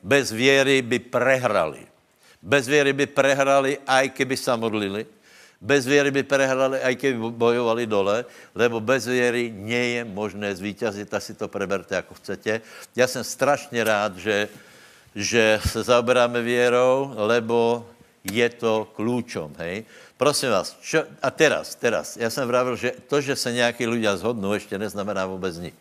[0.07, 1.83] Bez věry by prehrali.
[2.43, 5.07] Bez věry by prehrali, aj keby se modlili.
[5.61, 8.23] Bez věry by prehrali, aj keby bojovali dole,
[8.55, 12.61] lebo bez věry nie je možné zvítězit a si to preberte, jako chcete.
[12.97, 14.49] Já jsem strašně rád, že,
[15.15, 17.89] že se zaoberáme věrou, lebo
[18.23, 19.85] je to klíčom, hej.
[20.17, 24.17] Prosím vás, čo, a teraz, teraz, já jsem vravil, že to, že se nějaký lidé
[24.17, 25.75] zhodnou, ještě neznamená vůbec nič.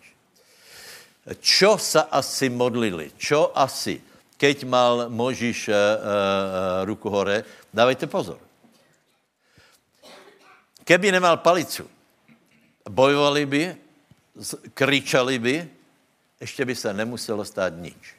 [1.39, 3.11] Čo se asi modlili?
[3.17, 4.01] Čo asi?
[4.35, 5.79] Keď mal Možíš uh, uh,
[6.83, 8.39] ruku hore, dávejte pozor.
[10.85, 11.89] Keby nemal palicu,
[12.89, 13.63] bojovali by,
[14.73, 15.55] kričali by,
[16.41, 18.13] ještě by se nemuselo stát nič.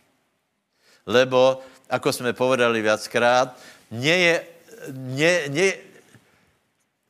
[1.07, 3.55] Lebo, ako jsme povedali viackrát,
[3.91, 4.35] nie je,
[4.91, 5.71] nie, nie,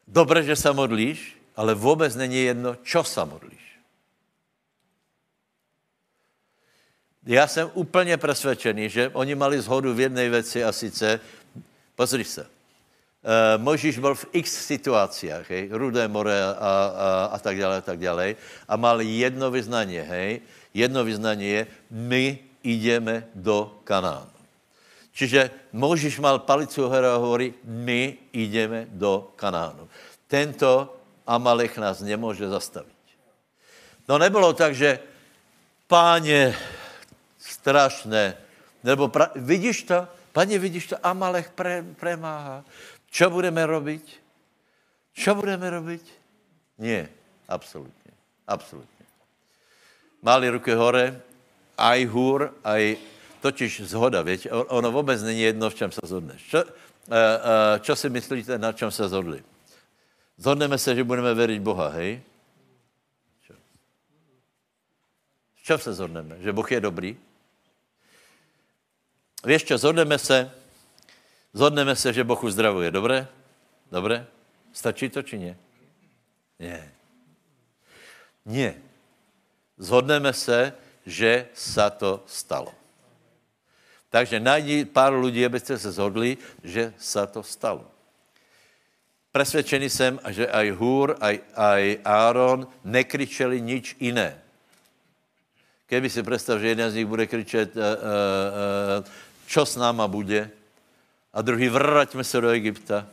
[0.08, 3.65] dobré, že se modlíš, ale vůbec není jedno, čo se modlíš.
[7.26, 11.20] Já jsem úplně přesvědčený, že oni mali zhodu v jedné věci a sice,
[11.94, 12.46] pozri se,
[13.26, 17.80] Uh, Možíš byl v x situacích, hej, Rudé more a, a, a tak dále, a
[17.80, 18.38] tak dále.
[18.68, 20.40] A mal jedno vyznání, hej.
[20.74, 24.30] Jedno vyznání je, my jdeme do Kanánu.
[25.12, 29.88] Čiže Možíš mal palicu hore a hovorí, my jdeme do Kanánu.
[30.28, 30.96] Tento
[31.26, 32.94] Amalek nás nemůže zastavit.
[34.08, 34.98] No nebylo tak, že
[35.86, 36.54] páně,
[37.66, 38.38] strašné,
[38.86, 40.06] nebo pra, vidíš to?
[40.30, 40.96] Pane, vidíš to?
[41.02, 42.62] Amalek pre, premáhá.
[43.10, 44.04] Čo budeme robiť?
[45.10, 46.04] Čo budeme robiť?
[46.78, 47.08] Nie,
[47.48, 48.12] absolutně.
[48.46, 49.06] Absolutně.
[50.22, 51.20] Mali ruky hore,
[51.78, 52.96] aj hůr, aj
[53.40, 56.42] totiž zhoda, věď, ono vůbec není jedno, v čem se zhodneš.
[56.42, 59.42] Čo, uh, uh, čo si myslíte, na čem se zhodli?
[60.38, 62.22] Zhodneme se, že budeme věřit Boha, hej?
[65.54, 66.36] V čem se zhodneme?
[66.40, 67.16] Že Boh je dobrý?
[69.46, 70.50] Čo, zhodneme se,
[71.56, 72.92] Zhodneme se, že Boh uzdravuje.
[72.92, 73.24] Dobré?
[73.88, 74.28] Dobré?
[74.76, 75.52] Stačí to, či ne?
[76.60, 76.92] Ne.
[78.44, 78.76] Ne.
[79.80, 80.76] Zhodneme se,
[81.08, 82.76] že sa to stalo.
[84.12, 87.88] Takže najdi pár lidí, abyste se zhodli, že sa to stalo.
[89.32, 94.36] Presvědčený jsem, že aj Hůr, aj, aj Áron nekričeli nič jiné.
[95.86, 99.04] Keby si představ, že jeden z nich bude kričet, uh, uh, uh,
[99.46, 100.50] čo s náma bude,
[101.36, 103.04] a druhý vraťme se do Egypta.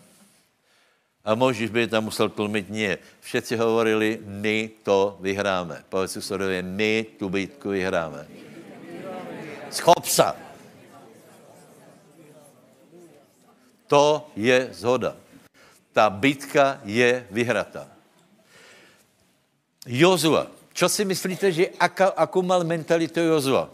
[1.23, 2.95] A Možíš by tam musel tlmit, nie.
[3.23, 5.83] Všetci hovorili, my to vyhráme.
[5.87, 8.27] Povedz susedově, my tu bitku vyhráme.
[9.71, 10.23] Schop se.
[13.87, 15.15] To je zhoda.
[15.91, 17.87] Ta bitka je vyhratá.
[19.87, 20.47] Jozua.
[20.73, 23.69] Čo si myslíte, že aká, akou mal mentalitu Jozua?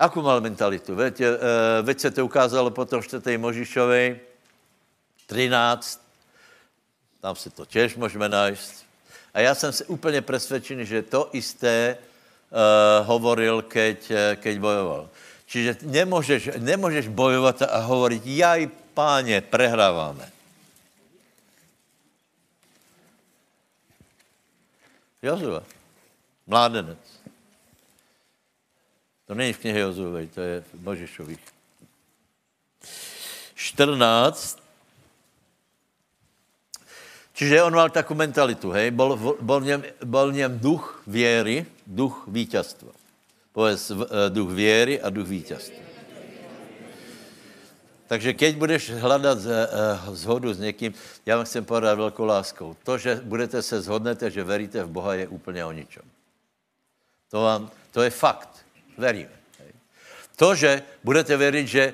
[0.00, 0.96] Akou mal mentalitu?
[0.96, 1.26] Veď, uh,
[1.82, 3.38] veď se to ukázalo potom v 4.
[3.38, 4.16] Možišovej,
[5.26, 6.00] 13,
[7.20, 8.86] tam si to těž můžeme najít.
[9.34, 15.08] A já jsem si úplně přesvědčený, že to isté uh, hovoril, keď, keď bojoval.
[15.46, 20.30] Čiže nemůžeš, nemůžeš bojovat a hovorit, jaj, páně, prehráváme.
[25.22, 25.62] Jozua,
[26.46, 27.19] mládenec.
[29.30, 31.44] To není v knihe Jozuvej, to je v Možišových.
[33.54, 34.58] 14.
[37.38, 38.90] Čiže on mal takovou mentalitu, hej?
[38.90, 42.90] Bol, bol, něm, bol něm duch věry, duch vítězstva.
[43.54, 43.94] Povedz eh,
[44.34, 45.78] duch věry a duch vítězstva.
[48.10, 49.38] Takže keď budeš hledat
[50.10, 50.90] zhodu eh, s někým,
[51.26, 52.74] já vám chcem povedat velkou láskou.
[52.82, 56.02] To, že budete se zhodnete, že veríte v Boha, je úplně o ničem.
[57.30, 58.66] To, vám, to je fakt.
[58.98, 59.40] Veríme.
[60.36, 61.92] To, že budete věřit, že,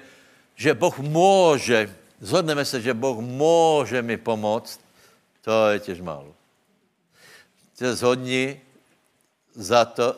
[0.54, 4.80] že Boh může, zhodneme se, že Boh může mi pomoct,
[5.40, 6.34] to je těž málo.
[7.74, 8.60] Se zhodni
[9.54, 10.14] za to,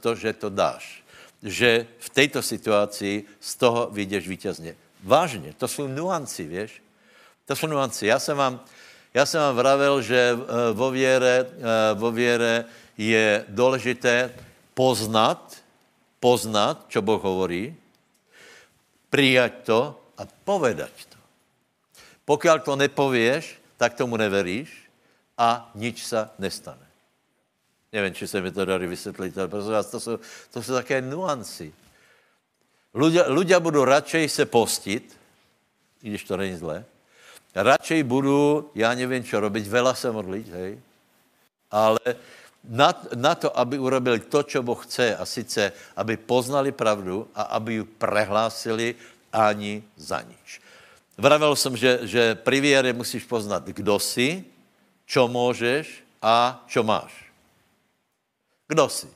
[0.00, 1.04] to, že to dáš.
[1.42, 4.76] Že v této situaci z toho vyjdeš vítězně.
[5.04, 6.82] Vážně, to jsou nuanci, věš?
[7.46, 8.06] To jsou nuanci.
[8.06, 8.60] Já jsem vám,
[9.14, 12.64] já jsem vám vravel, že eh, vo věre, eh, vo věre
[12.98, 14.34] je důležité
[14.74, 15.56] poznat,
[16.20, 17.74] poznat, čo Boh hovorí,
[19.10, 19.80] přijať to
[20.18, 21.18] a povedať to.
[22.24, 24.68] Pokud to nepověš, tak tomu neveríš
[25.38, 26.88] a nič se nestane.
[27.92, 30.18] Nevím, či se mi to dali vysvětlit, ale prosím vás, to jsou,
[30.52, 31.72] to jsou také nuancy.
[32.94, 35.16] Ľudia, ľudia budou radšej se postit,
[36.02, 36.84] i když to není zlé,
[37.54, 40.80] radšej budu, já nevím, čo robiť, vela se modlit, hej,
[41.70, 42.00] ale
[42.64, 47.42] na, na to, aby urobili to, co Boh chce, a sice, aby poznali pravdu a
[47.42, 48.94] aby ji prehlásili
[49.32, 50.60] ani za nič.
[51.18, 54.44] Vravel jsem, že, že pri věre musíš poznat, kdo jsi,
[55.06, 57.12] čo můžeš a čo máš.
[58.68, 59.08] Kdo jsi?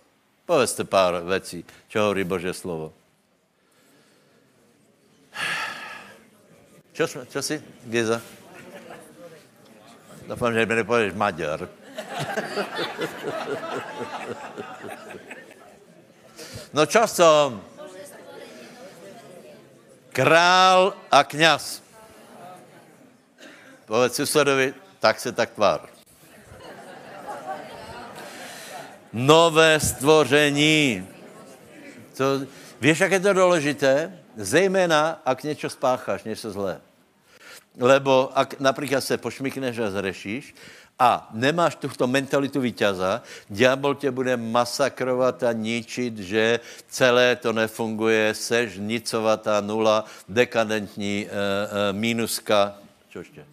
[0.47, 2.93] Povězte pár věcí, čo hovorí Bože slovo.
[6.93, 8.21] Čo, čo jsi, Geza?
[10.27, 11.69] Doufám, že mi nepověš Maďar.
[16.73, 17.63] No časom.
[20.09, 21.83] Král a kněz.
[23.87, 25.89] Povedz susedovi, tak se tak tvár.
[29.13, 31.09] Nové stvoření.
[32.17, 32.41] To,
[32.81, 34.19] víš, jak je to důležité?
[34.37, 36.81] Zejména, ak něco spácháš, něco zlé.
[37.81, 40.55] Lebo ak například se pošmikneš a zrešíš
[40.99, 48.35] a nemáš tuto mentalitu vítěza, ďábel tě bude masakrovat a ničit, že celé to nefunguje,
[48.35, 52.75] seš nicovatá nula, dekadentní e, e, mínuska,
[53.13, 53.45] čo ještě?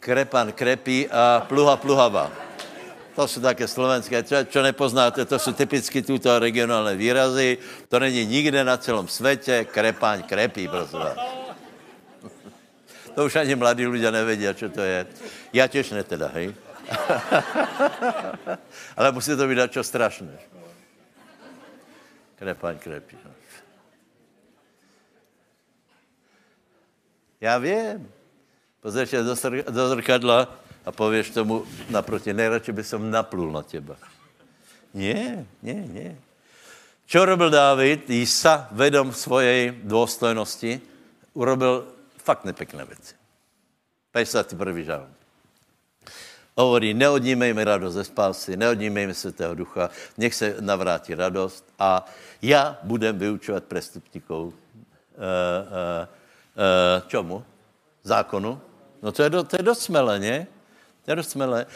[0.00, 2.30] Krepan krepí a pluha pluhava.
[3.14, 7.58] To jsou také slovenské, čo, čo nepoznáte, to jsou typicky tuto regionální výrazy.
[7.88, 10.90] To není nikde na celém světě, krepáň krepí, vás.
[13.14, 15.06] To už ani mladí lidé nevědí, co to je.
[15.52, 16.54] Já těž ne teda, hej.
[18.96, 20.38] Ale musí to být čo strašné.
[22.36, 23.16] Krepaň krepí.
[23.24, 23.30] No.
[27.40, 28.12] Já vím.
[28.80, 29.34] Pozrieš do,
[29.70, 33.96] do zrkadla a pověš tomu naproti, nejradši by som naplul na těba.
[34.94, 36.16] Nie, nie, nie.
[37.06, 40.80] Čo robil Dávid, sa vedom svojej dôstojnosti,
[41.32, 41.86] urobil
[42.24, 43.14] fakt nepekné věci.
[44.12, 44.82] 51.
[44.82, 45.14] žalm.
[46.56, 52.04] Hovorí, neodnímejme radost ze spásy, neodnímejme Svatého Ducha, nech se navrátí radost a
[52.42, 54.34] já budem vyučovat prestupníků.
[54.34, 57.44] Uh, uh, uh, čomu?
[58.02, 58.60] Zákonu?
[59.02, 60.46] No to je, do, to je dost smelé, ne?
[61.04, 61.66] To je dost smelé.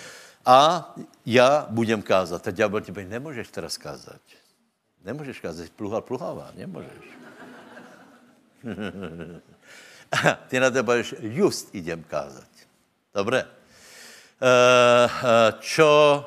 [0.46, 0.94] A
[1.26, 2.48] já budem kázat.
[2.48, 4.20] A ďábel ti nemůžeš teraz kázat.
[5.04, 7.04] Nemůžeš kázat, pluha pluhává, nemůžeš.
[10.48, 12.48] ty na to budeš, just idem kázat.
[13.14, 13.44] Dobré.
[14.36, 16.24] Uh, uh, čo,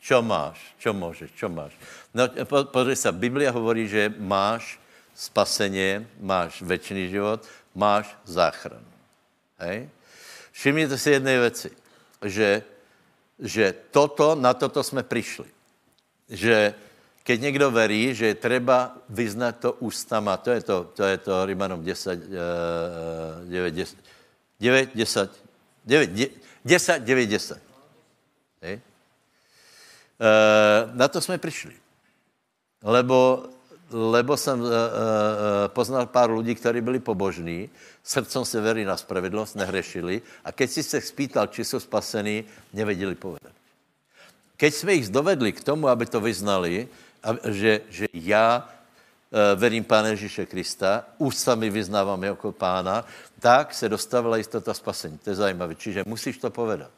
[0.00, 0.56] čo máš?
[0.78, 1.30] Čo můžeš?
[1.36, 1.72] Čo máš?
[2.14, 4.80] No, po, podřej se, Biblia hovorí, že máš
[5.14, 8.88] spaseně, máš večný život, máš záchranu.
[9.58, 9.88] Hej?
[10.52, 11.70] Všimněte si jedné věci,
[12.24, 12.62] že,
[13.38, 15.48] že toto, na toto jsme přišli.
[16.28, 16.74] Že
[17.22, 21.46] keď někdo verí, že je třeba vyznat to ústama, to je to, to, je to
[21.46, 22.20] Rimanom 10,
[23.48, 23.98] 9, 10,
[24.60, 25.30] 9, 10,
[25.84, 26.10] 9,
[26.64, 27.62] 10, 9, 10.
[28.62, 28.80] Hej?
[30.92, 31.72] na to jsme přišli.
[32.82, 33.46] Lebo,
[33.90, 34.72] lebo jsem uh, uh,
[35.66, 37.70] poznal pár lidí, kteří byli pobožní,
[38.04, 43.14] srdcom se verí na spravedlnost, nehrešili a keď si se spýtal, či jsou spasení, nevěděli
[43.14, 43.52] povedat.
[44.56, 46.88] Keď jsme jich dovedli k tomu, aby to vyznali,
[47.48, 53.04] že, že já eh, verím Pána Ježíše Krista, ústami vyznávám jako pána,
[53.40, 55.18] tak se dostavila jistota spasení.
[55.18, 55.74] To je zajímavé.
[55.74, 56.90] Čiže musíš to povedat.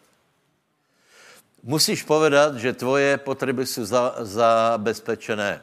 [1.63, 5.63] Musíš povedat, že tvoje potřeby jsou za, zabezpečené.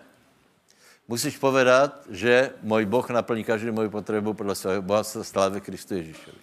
[1.07, 6.37] Musíš povedat, že můj Boh naplní každou moji potřebu podle svého bohatstva slávy Kristu Ježíšovi.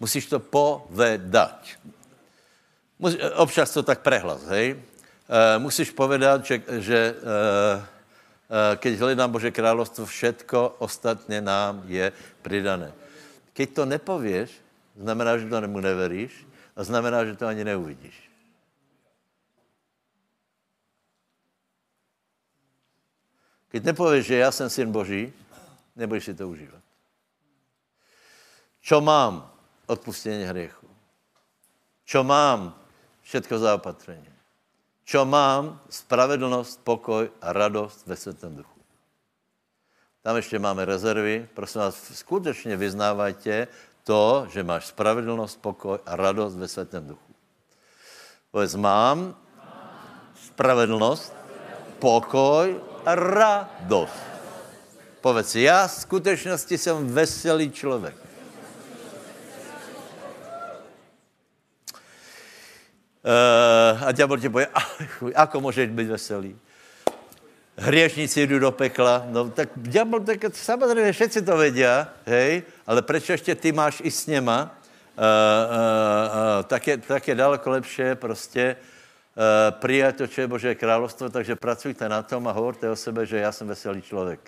[0.00, 1.62] Musíš to povedat.
[3.34, 4.82] Občas to tak prehlas, hej?
[5.28, 7.84] Uh, musíš povedat, že, že uh,
[8.80, 12.12] keď hledám Bože královstvo, všetko ostatně nám je
[12.42, 12.92] přidané.
[13.52, 14.50] Keď to nepověš,
[14.96, 16.32] znamená, že to nemu neveríš
[16.76, 18.16] a znamená, že to ani neuvidíš.
[23.68, 25.32] Keď nepověš, že já jsem syn Boží,
[25.96, 26.82] nebudeš si to užívat.
[28.80, 29.52] Čo mám?
[29.86, 30.88] Odpustění hriechu.
[32.04, 32.72] Čo mám?
[33.22, 34.37] Všetko zaopatrení.
[35.08, 35.80] Čo mám?
[35.88, 38.80] Spravedlnost, pokoj a radost ve světém duchu.
[40.22, 41.48] Tam ještě máme rezervy.
[41.54, 43.68] Prosím vás, skutečně vyznávajte
[44.04, 47.34] to, že máš spravedlnost, pokoj a radost ve světém duchu.
[48.50, 49.36] Povedz, mám
[50.44, 51.32] spravedlnost,
[51.98, 54.20] pokoj a radost.
[55.20, 58.27] Povedz, já v skutečnosti jsem veselý člověk.
[64.06, 64.68] A ďábel ti povie,
[65.34, 66.56] ako můžeš být veselý?
[67.78, 69.26] Hriešníci jdu do pekla.
[69.28, 74.10] No tak ďábel, tak samozřejmě všetci to vedia, hej, ale proč ještě ty máš i
[74.10, 74.74] s něma?
[75.18, 80.46] Uh, uh, uh, tak, je, tak je daleko lepší prostě uh, přijat to, čo je
[80.46, 84.40] Bože královstvo, takže pracujte na tom a hovorte o sebe, že já jsem veselý člověk.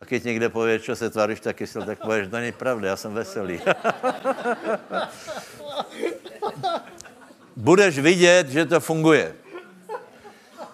[0.00, 2.96] A když někde pově, čo se tváříš tak kysel, tak pověš, to není pravda, já
[2.96, 3.60] jsem veselý.
[7.56, 9.34] budeš vidět, že to funguje.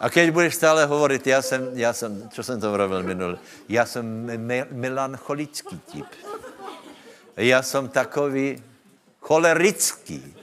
[0.00, 3.86] A keď budeš stále hovorit, já jsem, já jsem, co jsem to vravil minul, já
[3.86, 4.06] jsem
[4.46, 6.06] me- melancholický typ.
[7.36, 8.62] Já jsem takový
[9.20, 10.36] cholerický.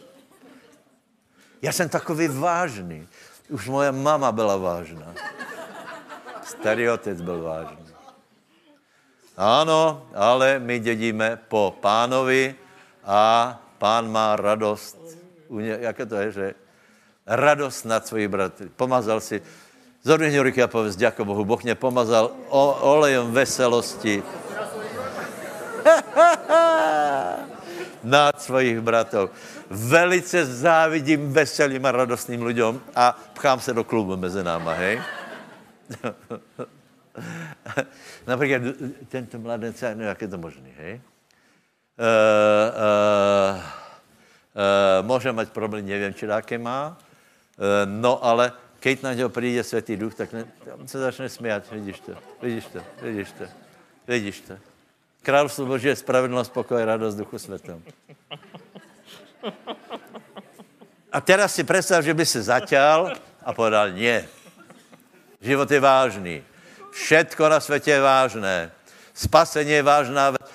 [1.62, 3.08] Já jsem takový vážný.
[3.50, 5.14] Už moje mama byla vážná.
[6.44, 7.86] Starý otec byl vážný.
[9.38, 12.56] Ano, ale my dědíme po pánovi
[13.04, 14.98] a pán má radost
[15.60, 16.54] jaké to je, že
[17.28, 18.70] radost nad svojí bratry.
[18.76, 19.42] Pomazal si,
[20.04, 24.24] zodvihni ruky a povedz, děkuji Bohu, Boh mě pomazal o, olejem veselosti.
[28.06, 29.30] nad svojich bratov.
[29.70, 35.02] Velice závidím veselým a radostným lidem a pchám se do klubu mezi náma, hej?
[38.28, 38.62] Například
[39.10, 41.02] tento mladec, no jak je to možný, hej?
[41.96, 43.85] Uh, uh,
[45.02, 46.98] může mít problém, nevím, či jaké má,
[47.58, 50.46] uh, no ale keď na něho přijde Světý duch, tak ne,
[50.80, 53.46] on se začne smět, vidíš to, vidíš to, vidíš to,
[54.08, 54.54] vidíš to.
[55.24, 57.84] Královstvo Boží je spravedlnost, pokoj, radost duchu světem.
[61.12, 63.14] A teraz si představ, že by se zaťal
[63.46, 64.28] a povedal, ne.
[65.42, 66.44] Život je vážný.
[66.92, 68.72] Všetko na světě je vážné.
[69.14, 70.50] Spasení je vážná věc.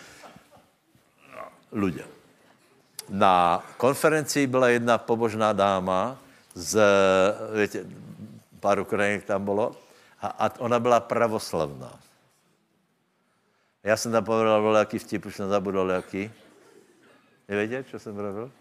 [1.72, 2.19] Ľudia.
[3.10, 6.18] Na konferenci byla jedna pobožná dáma
[6.54, 6.80] z,
[7.54, 7.84] viete,
[8.60, 9.76] pár Ukrajinek tam bylo,
[10.20, 12.00] a, a ona byla pravoslavná.
[13.82, 16.30] Já jsem tam povedal jaký vtip, už jsem zabudol jaký.
[17.48, 18.52] Nevědět, co jsem mluvil?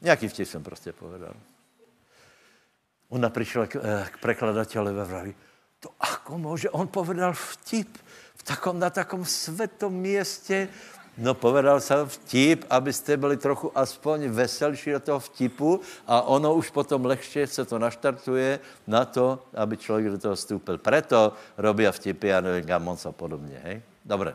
[0.00, 1.34] Nějaký vtip jsem prostě povedal.
[3.08, 5.34] Ona přišla k, eh, k prekladateli a vraví,
[5.80, 7.98] to ako může, on povedal vtip
[8.36, 10.68] v takom, na takom svetom městě,
[11.18, 16.70] No povedal jsem vtip, abyste byli trochu aspoň veselší do toho vtipu a ono už
[16.70, 20.78] potom lehčе se to naštartuje na to, aby člověk do toho vstoupil.
[20.78, 23.60] Preto robí vtipy a nevím, moc a podobně.
[23.64, 23.82] Hej?
[24.04, 24.34] Dobre.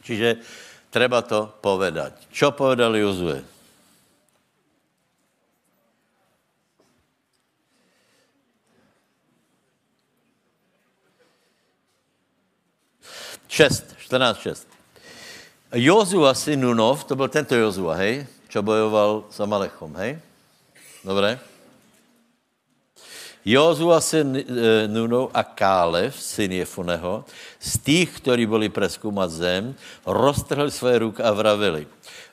[0.00, 0.40] Čiže
[0.88, 2.32] treba to povedať.
[2.32, 3.44] Čo povedal Jozue?
[13.48, 14.73] Šest, 14, 6.
[15.74, 20.22] Jozua syn Nunov, to byl tento Jozua, hej, čo bojoval s Amalechom, hej?
[21.02, 21.38] Dobré?
[23.44, 24.42] Jozua syn e,
[24.88, 27.28] Nunov a Kálev, syn Jefuneho,
[27.60, 29.62] z tých, ktorí byli preskúmať zem,
[30.08, 31.84] roztrhli svoje ruky a vravili.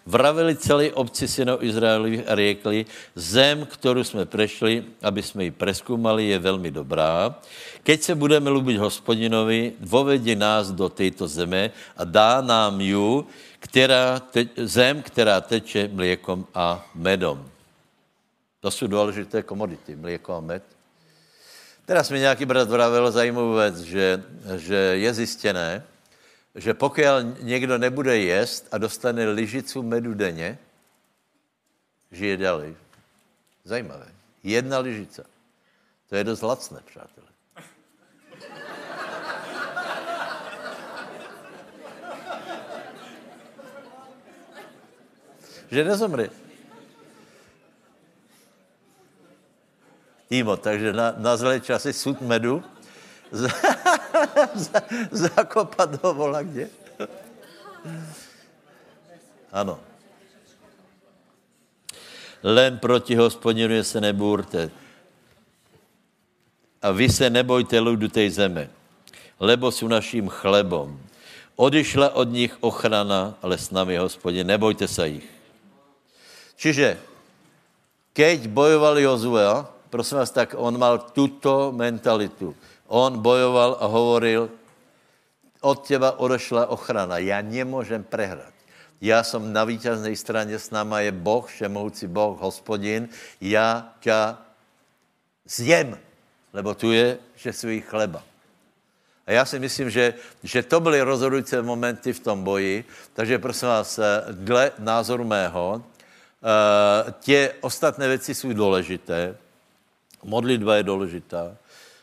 [0.07, 2.79] Vravili celý obci synov Izraelových a riekli,
[3.15, 7.35] zem, kterou jsme prešli, aby jsme ji preskúmali, je velmi dobrá.
[7.83, 13.27] Keď se budeme lubit hospodinovi, vovedi nás do této zeme a dá nám ju,
[13.59, 17.45] která te, zem, která teče mlékom a medom.
[18.61, 20.63] To jsou důležité komodity, mléko a med.
[21.91, 24.23] Teraz mi nějaký brat vravil zajímavou věc, že,
[24.55, 25.83] že je zjištěné,
[26.55, 27.03] že pokud
[27.39, 30.57] někdo nebude jíst a dostane lyžicu medu denně,
[32.11, 32.73] žije dále.
[33.63, 34.07] Zajímavé.
[34.43, 35.23] Jedna lyžice.
[36.09, 37.27] To je dost lacné, přátelé.
[45.71, 46.29] že nezomře.
[50.31, 52.63] Týmo, takže na, na zlé časy sud medu
[55.11, 56.71] zakopat do vola kde?
[59.51, 59.75] Ano.
[62.39, 64.71] Len proti hospodinu se nebůrte.
[66.81, 68.71] A vy se nebojte lidu té zeme,
[69.35, 70.95] lebo jsou naším chlebom.
[71.59, 75.29] Odišla od nich ochrana, ale s nami hospodin, nebojte se jich.
[76.55, 76.97] Čiže,
[78.15, 79.45] keď bojoval Jozue,
[79.91, 82.55] prosím vás, tak on mal tuto mentalitu
[82.91, 84.51] On bojoval a hovoril,
[85.61, 87.17] od těba odešla ochrana.
[87.17, 88.53] Já nemůžem prehrať.
[89.01, 93.09] Já jsem na vítězné straně, s náma je Boh, všemohoucí Boh, hospodin.
[93.41, 94.35] Já tě
[95.45, 95.97] zjem,
[96.53, 98.23] lebo tu je, že svůj chleba.
[99.27, 100.13] A já si myslím, že,
[100.43, 103.99] že to byly rozhodující momenty v tom boji, takže prosím vás,
[104.31, 109.37] dle názoru mého, uh, tě ostatné věci jsou důležité,
[110.23, 111.57] modlitba je důležitá,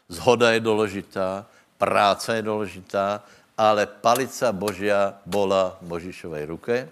[0.08, 1.46] Zhoda je důležitá,
[1.78, 3.22] práce je důležitá,
[3.58, 6.88] ale palica Božia bola v Možišovej ruke.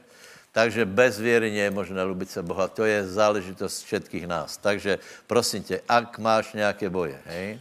[0.52, 2.68] Takže bez věry nie je možné lubit se Boha.
[2.68, 4.56] To je záležitost všetkých nás.
[4.56, 7.60] Takže prosím tě, ak máš nějaké boje, hej,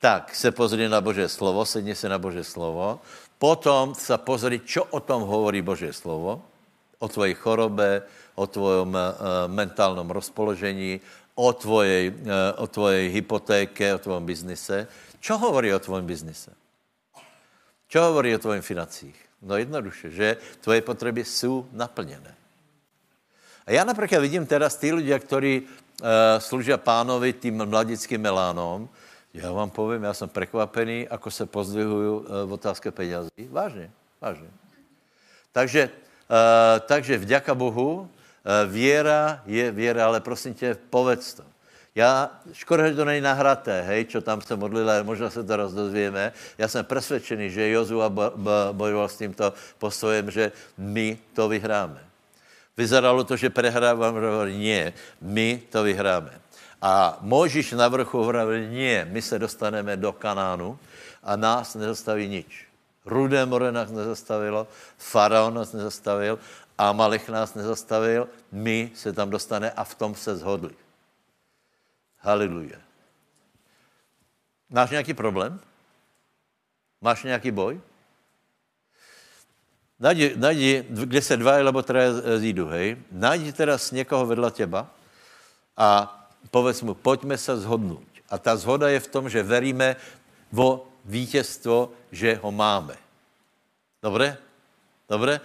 [0.00, 3.00] tak se pozri na Boží slovo, sedni se na Boží slovo,
[3.38, 6.44] potom se pozri, čo o tom hovorí Boží slovo,
[6.98, 8.02] o tvojej chorobe,
[8.34, 9.04] o tvojom uh,
[9.48, 11.00] mentálnom rozpoložení,
[11.34, 14.86] o tvojej, eh, o tvojej hypotéke, o tvojom biznise.
[15.18, 16.54] Čo hovorí o tvojom biznise?
[17.90, 19.14] Čo hovorí o tvojim financích?
[19.42, 22.34] No jednoduše, že tvoje potřeby jsou naplněné.
[23.66, 26.08] A já například vidím teraz ty lidi, kteří uh,
[26.38, 28.88] služia pánovi tým mladickým melánom,
[29.34, 33.48] já vám povím, já jsem překvapený, ako se pozdvihují uh, v penězí.
[33.50, 34.48] Vážně, vážně.
[35.52, 35.90] Takže,
[36.28, 38.13] uh, takže vďaka Bohu, Eh,
[38.66, 41.44] věra je věra, ale prosím tě, povedz to.
[41.94, 46.32] Já, škoda, že to není nahraté, hej, čo tam se modlili, možná se to rozdozvíme.
[46.58, 48.10] Já jsem přesvědčený, že Jozua
[48.72, 52.02] bojoval s tímto postojem, že my to vyhráme.
[52.76, 54.18] Vyzeralo to, že prehrávám,
[54.50, 54.92] ne,
[55.22, 56.34] my to vyhráme.
[56.82, 60.78] A Možíš na vrchu hovoril, ne, my se dostaneme do Kanánu
[61.22, 62.66] a nás nezastaví nič.
[63.06, 64.66] Rudé more nás nezastavilo,
[64.98, 66.38] faraon nás nezastavil,
[66.78, 70.74] Amalek nás nezastavil, my se tam dostane a v tom se zhodli.
[72.18, 72.78] Haleluja.
[74.70, 75.60] Máš nějaký problém?
[77.00, 77.80] Máš nějaký boj?
[80.00, 82.96] Najdi, najdi, kde se dva nebo troje zídu, hej?
[83.12, 84.90] Najdi teraz někoho vedle těba
[85.76, 86.20] a
[86.50, 88.08] povedz mu, pojďme se zhodnout.
[88.28, 89.96] A ta zhoda je v tom, že veríme
[90.52, 92.96] vo vítězstvo, že ho máme.
[94.02, 94.38] Dobře?
[95.08, 95.40] Dobře?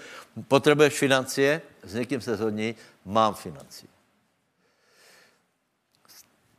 [0.47, 1.62] Potřebuješ financie?
[1.84, 3.89] S někým se zhodní, mám financie.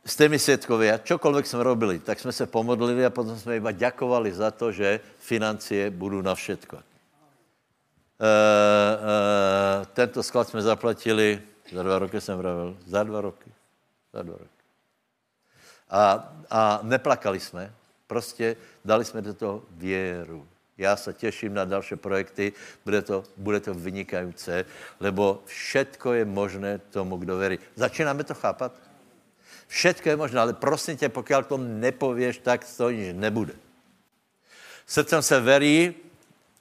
[0.05, 4.33] Jste mi svědkově, čokoliv jsme robili, tak jsme se pomodlili a potom jsme iba ďakovali
[4.33, 6.77] za to, že financie budou na všetko.
[6.77, 6.83] E, e,
[9.93, 11.41] tento sklad jsme zaplatili,
[11.73, 13.51] za dva roky jsem vravil, za dva roky.
[14.13, 14.61] Za dva roky.
[15.89, 17.73] A, a neplakali jsme,
[18.07, 20.47] prostě dali jsme do toho věru.
[20.81, 22.53] Já se těším na další projekty,
[22.85, 24.51] bude to, bude to vynikající,
[24.99, 27.59] lebo všetko je možné tomu, kdo věří.
[27.75, 28.73] Začínáme to chápat?
[29.67, 33.53] Všetko je možné, ale prosím tě, pokud to nepověš, tak to nič nebude.
[34.85, 35.93] Srdcem se verí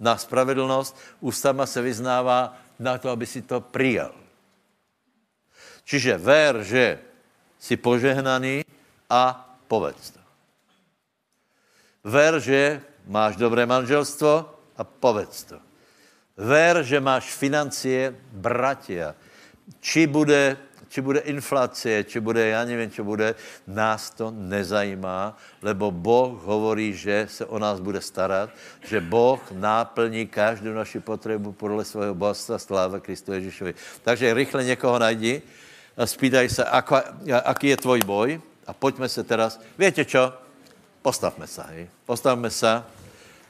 [0.00, 4.14] na spravedlnost, ústama se vyznává na to, aby si to přijal.
[5.84, 7.00] Čiže ver, že
[7.58, 8.64] jsi požehnaný
[9.10, 10.20] a povedz to.
[12.04, 14.32] Ver, že máš dobré manželstvo
[14.76, 15.59] a povedz to.
[16.40, 19.12] Ver, že máš financie, bratia.
[19.80, 20.57] Či bude,
[20.88, 23.34] či bude inflace, či bude, já nevím, čo bude,
[23.66, 28.51] nás to nezajímá, lebo Boh hovorí, že se o nás bude starat,
[28.82, 33.74] že Boh náplní každou naši potřebu podle svého bohatstva sláva Kristu Ježíšovi.
[34.03, 35.42] Takže rychle někoho najdi
[35.96, 36.64] a spýtaj se,
[37.44, 40.32] aký je tvoj boj a pojďme se teraz, víte čo,
[41.03, 41.88] postavme se, hej?
[42.07, 42.84] postavme se a,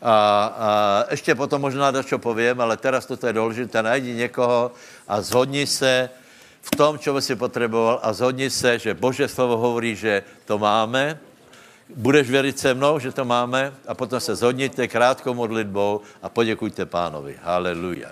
[0.03, 0.68] a
[1.11, 3.82] ještě potom možná čo povím, ale teraz toto je důležité.
[3.82, 4.72] Najdi někoho
[5.09, 6.11] a zhodni se
[6.62, 11.20] v tom, čo si potřeboval a zhodni se, že Bože slovo hovorí, že to máme,
[11.88, 16.86] budeš věřit se mnou, že to máme a potom se zhodnite krátkou modlitbou a poděkujte
[16.86, 17.36] pánovi.
[17.42, 18.11] Haleluja.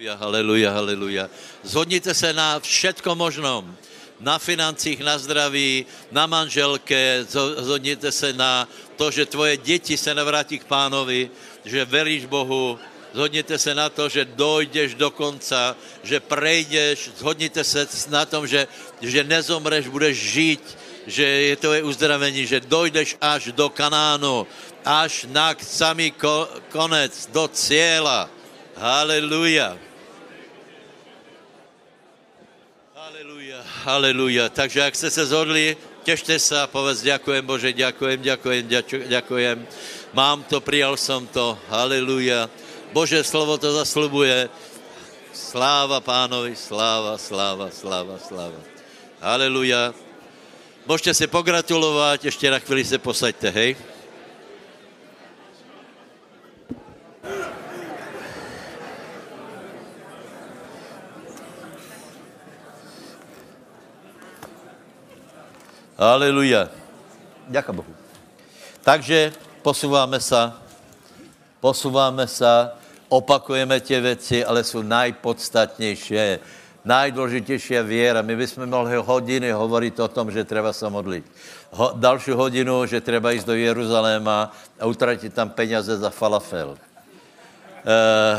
[0.00, 1.24] Haleluja, haleluja, haleluja.
[1.64, 3.76] Zhodnite se na všetko možnom
[4.20, 7.24] na financích, na zdraví, na manželke,
[7.56, 11.30] zhodněte se na to, že tvoje děti se navrátí k pánovi,
[11.64, 12.78] že veríš Bohu,
[13.12, 18.68] zhodněte se na to, že dojdeš do konca, že prejdeš, zhodněte se na tom, že,
[19.00, 24.46] že nezomreš, budeš žít, že je to je uzdravení, že dojdeš až do Kanánu,
[24.84, 26.12] až na samý
[26.68, 28.30] konec, do cíla.
[28.76, 29.89] Haleluja.
[33.84, 34.48] Haleluja.
[34.48, 38.68] Takže jak jste se zhodli, těšte se a povedz, děkujem Bože, děkujem, děkujem,
[39.06, 39.66] děkujem.
[40.12, 41.58] Mám to, přijal jsem to.
[41.68, 42.50] Haleluja.
[42.92, 44.48] Bože, slovo to zaslubuje.
[45.32, 48.60] Sláva pánovi, sláva, sláva, sláva, sláva.
[49.20, 49.94] Haleluja.
[50.86, 53.76] Můžete si pogratulovat, ještě na chvíli se posaďte, hej.
[66.00, 66.68] Aleluja.
[67.48, 67.94] Děkuji Bohu.
[68.80, 69.32] Takže
[69.62, 70.52] posouváme se,
[71.60, 72.70] posouváme se,
[73.08, 76.14] opakujeme tě věci, ale jsou najpodstatnější.
[76.84, 78.22] Najdůležitější je věra.
[78.22, 81.24] My bychom mohli hodiny hovorit o tom, že třeba se modlit.
[81.70, 86.78] Ho, další hodinu, že třeba jít do Jeruzaléma a utratit tam peněze za falafel.
[86.78, 88.38] E, e,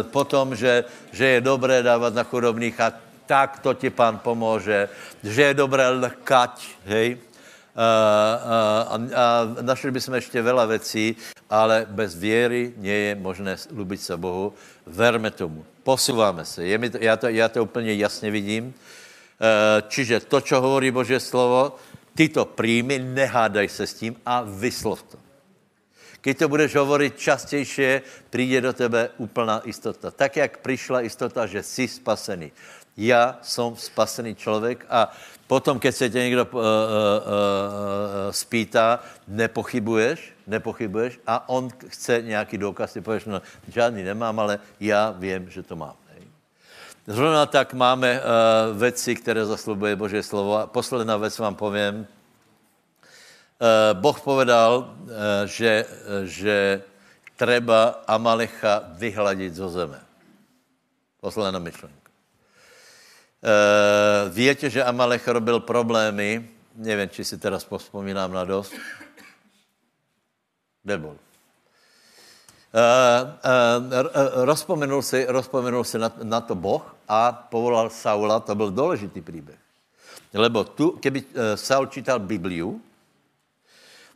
[0.00, 2.92] e, potom, že, že je dobré dávat na chudobných a
[3.32, 4.92] tak to ti pán pomůže,
[5.24, 7.16] že je dobré lkať, hej.
[7.72, 7.88] A,
[8.84, 9.24] a, a
[9.64, 11.16] našli bychom ještě veľa věcí,
[11.48, 14.52] ale bez věry nie je možné lubit se Bohu.
[14.84, 15.64] Verme tomu.
[15.80, 16.68] Posouváme se.
[16.68, 18.74] Je mi to, já, to, já to úplně jasně vidím.
[19.40, 21.80] E, čiže to, co hovorí Bože slovo,
[22.12, 25.16] ty to přijmi, nehádaj se s tím a vyslov to.
[26.22, 30.10] Když to budeš hovorit častější, přijde do tebe úplná jistota.
[30.10, 32.52] Tak, jak přišla jistota, že jsi spasený
[32.96, 35.12] já jsem spasený člověk a
[35.46, 36.66] potom, keď se tě někdo uh, uh, uh,
[38.30, 45.10] spýtá, nepochybuješ, nepochybuješ a on chce nějaký důkaz, ty pověš, no žádný nemám, ale já
[45.10, 45.94] vím, že to mám.
[47.06, 50.58] Zrovna tak máme uh, věci, které zaslubuje Boží slovo.
[50.58, 51.94] A posledná věc vám povím.
[51.98, 52.06] Uh,
[54.00, 55.10] boh povedal, uh,
[55.44, 55.86] že,
[56.24, 56.82] že
[57.36, 59.98] treba Amalecha vyhladit zo zeme.
[61.20, 62.01] Posledná myšlenka.
[63.42, 66.46] Uh, víte, že Amalech robil problémy,
[66.78, 68.70] nevím, či si teraz vzpomínám na dost.
[70.82, 71.18] Kde bol?
[72.70, 78.70] Uh, uh, rozpomenul si, rozpomenul si na, na to Boh a povolal Saula, to byl
[78.70, 79.58] důležitý příběh.
[80.34, 81.24] Lebo tu, keby
[81.54, 82.78] Saul čítal Bibliu,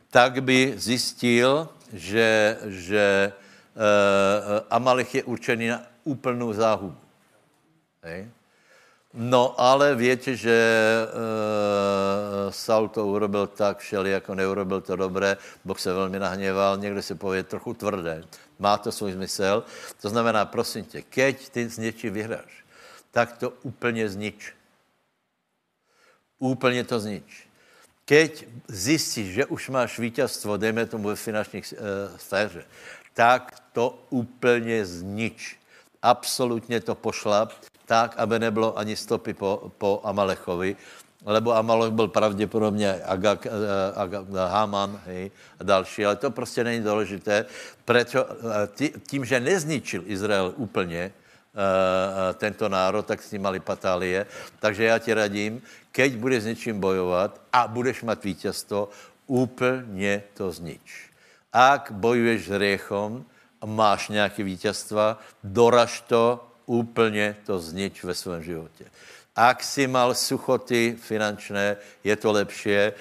[0.07, 3.31] tak by zjistil, že, že
[3.75, 6.95] uh, Amalek je určený na úplnou záhubu.
[8.03, 8.31] Hej?
[9.17, 10.53] No, ale víte, že
[11.09, 15.37] uh, Saul to urobil tak všeli, jako neurobil to dobré.
[15.65, 18.23] Boh se velmi nahněval, někdo si pově trochu tvrdé.
[18.59, 19.63] Má to svůj smysl.
[20.01, 22.63] To znamená, prosím tě, keď ty s něčím vyhráš,
[23.11, 24.53] tak to úplně znič.
[26.39, 27.47] Úplně to znič.
[28.05, 32.65] Keď zjistíš, že už máš vítězstvo, dejme tomu ve finančních uh, sféře,
[33.13, 35.59] tak to úplně znič.
[36.01, 37.53] Absolutně to pošlap
[37.87, 40.75] tak, aby nebylo ani stopy po, po Amalechovi,
[41.25, 43.49] lebo Amalek byl pravděpodobně Agag, eh,
[43.95, 47.45] Agag, Haman hej, a další, ale to prostě není důležité.
[47.85, 54.25] Prečo, eh, tím, že nezničil Izrael úplně, eh, tento národ, tak s ním mali patálie.
[54.59, 55.61] Takže já ti radím,
[55.91, 58.89] keď budeš s něčím bojovat a budeš mít vítězstvo,
[59.27, 61.11] úplně to znič.
[61.53, 63.25] Ak bojuješ s riechom
[63.65, 68.85] máš nějaké vítězstva, doraž to úplně to znič ve svém životě.
[69.35, 72.91] Ak si mal suchoty finančné, je to lepší,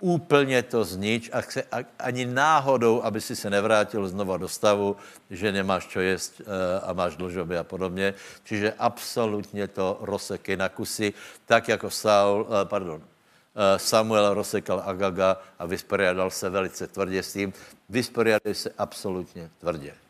[0.00, 1.62] úplně to znič a se,
[1.98, 4.96] ani náhodou, aby si se nevrátil znova do stavu,
[5.30, 6.44] že nemáš čo jíst eh,
[6.84, 8.14] a máš dlžoby a podobně.
[8.44, 11.12] Čiže absolutně to rozseky na kusy,
[11.46, 17.32] tak jako Saul, eh, pardon, eh, Samuel rozsekal Agaga a vysporiadal se velice tvrdě s
[17.32, 17.52] tím.
[17.88, 20.03] Vysporiadal se absolutně tvrdě.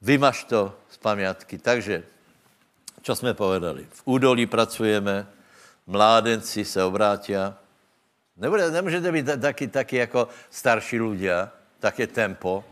[0.00, 1.58] Vymaž to z pamiatky.
[1.58, 2.02] Takže,
[3.02, 3.86] co jsme povedali?
[3.90, 5.26] V údolí pracujeme,
[5.86, 7.34] mládenci se obrátí.
[8.36, 12.64] Nebude, nemůžete být taky, taky jako starší ľudia, také tempo.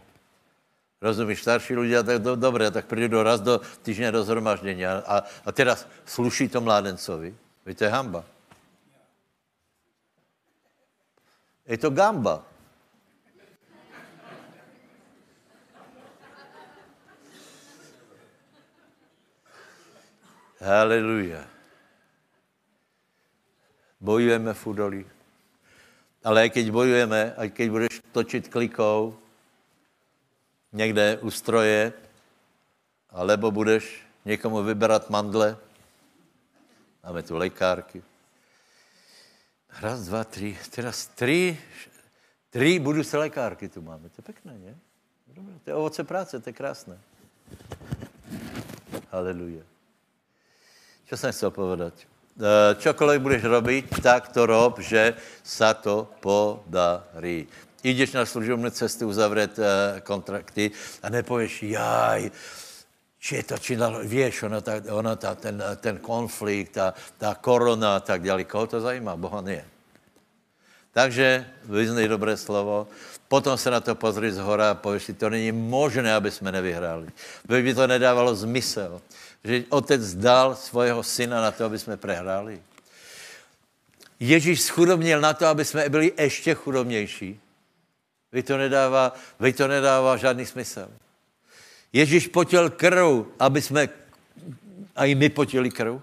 [1.03, 5.53] Rozumíš, starší ľudia, tak do, dobré, tak přijdu raz do týždně do zhromaždění a, a
[5.53, 7.35] teraz sluší to mládencovi.
[7.67, 8.25] Víte, hamba.
[11.67, 12.43] Je to gamba.
[20.67, 21.47] Haleluja.
[24.03, 25.03] Bojujeme v údolí.
[26.27, 29.15] Ale keď bojujeme, a keď budeš točit klikou
[30.75, 31.95] někde u stroje,
[33.15, 35.57] alebo budeš někomu vyberat mandle,
[37.05, 38.03] máme tu lékárky.
[39.81, 41.59] Raz, dva, tři, teraz tři,
[42.51, 44.09] tři budu se lékárky tu máme.
[44.09, 44.75] To je pěkné, ne?
[45.31, 46.99] Dobré, to je ovoce práce, to je krásné.
[49.11, 49.76] Haleluja.
[51.09, 51.95] Co jsem chcel povedat?
[52.37, 57.49] Eh, čokoliv budeš robit, tak to rob, že sa to podarí.
[57.81, 60.71] Jdeš na služební cestu uzavřet eh, kontrakty
[61.03, 62.31] a nepověš, jaj,
[63.19, 67.35] či je to, či dalo, víš, ona, ta, ona ta, ten, ten konflikt, ta, ta
[67.35, 68.45] korona a tak dále.
[68.45, 69.17] Koho to zajímá?
[69.17, 69.65] Boha nie.
[70.93, 72.89] Takže vyznej dobré slovo,
[73.29, 76.53] potom se na to pozri z hora a pověš si, to není možné, aby jsme
[76.53, 77.09] nevyhráli.
[77.45, 79.01] By to nedávalo zmysel
[79.45, 82.63] že otec dal svého syna na to, aby jsme prehráli.
[84.21, 87.41] Ježíš schudobnil na to, aby jsme byli ještě chudobnější.
[88.33, 90.89] Vy to nedává, vy to nedává žádný smysl.
[91.93, 93.89] Ježíš potěl krv, aby jsme
[94.97, 96.01] a i my potili krv.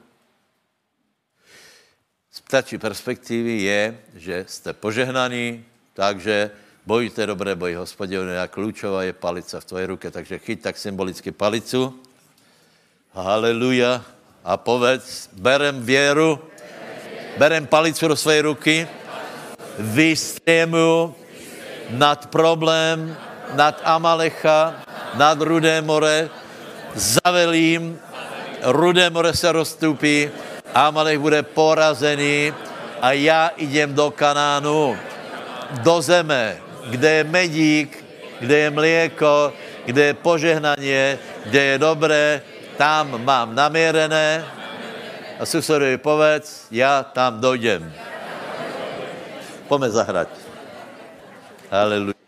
[2.32, 6.52] Z ptačí perspektivy je, že jste požehnaní, takže
[6.86, 11.32] bojujte dobré boji hospodinu a klíčová je palica v tvoje ruce, takže chyť tak symbolicky
[11.32, 11.94] palicu
[13.14, 14.02] Haleluja.
[14.44, 16.40] A povedz, berem věru,
[17.38, 18.88] berem palicu do své ruky,
[19.80, 21.16] vystrémuju
[21.90, 23.18] nad problém,
[23.54, 24.76] nad Amalecha,
[25.14, 26.30] nad Rudé more,
[26.96, 28.00] zavelím,
[28.64, 30.30] Rudé more se rozstupí,
[30.74, 32.54] Amalech bude porazený
[33.02, 34.98] a já idem do Kanánu,
[35.72, 36.58] do zeme,
[36.90, 38.06] kde je medík,
[38.40, 39.54] kde je mléko,
[39.86, 42.42] kde je požehnaně, kde je dobré,
[42.78, 44.46] tam mám naměrené
[45.40, 47.94] a susedovi povedz, já tam dojdem.
[49.68, 50.30] Pome zahrať.
[51.72, 52.23] Haleluja.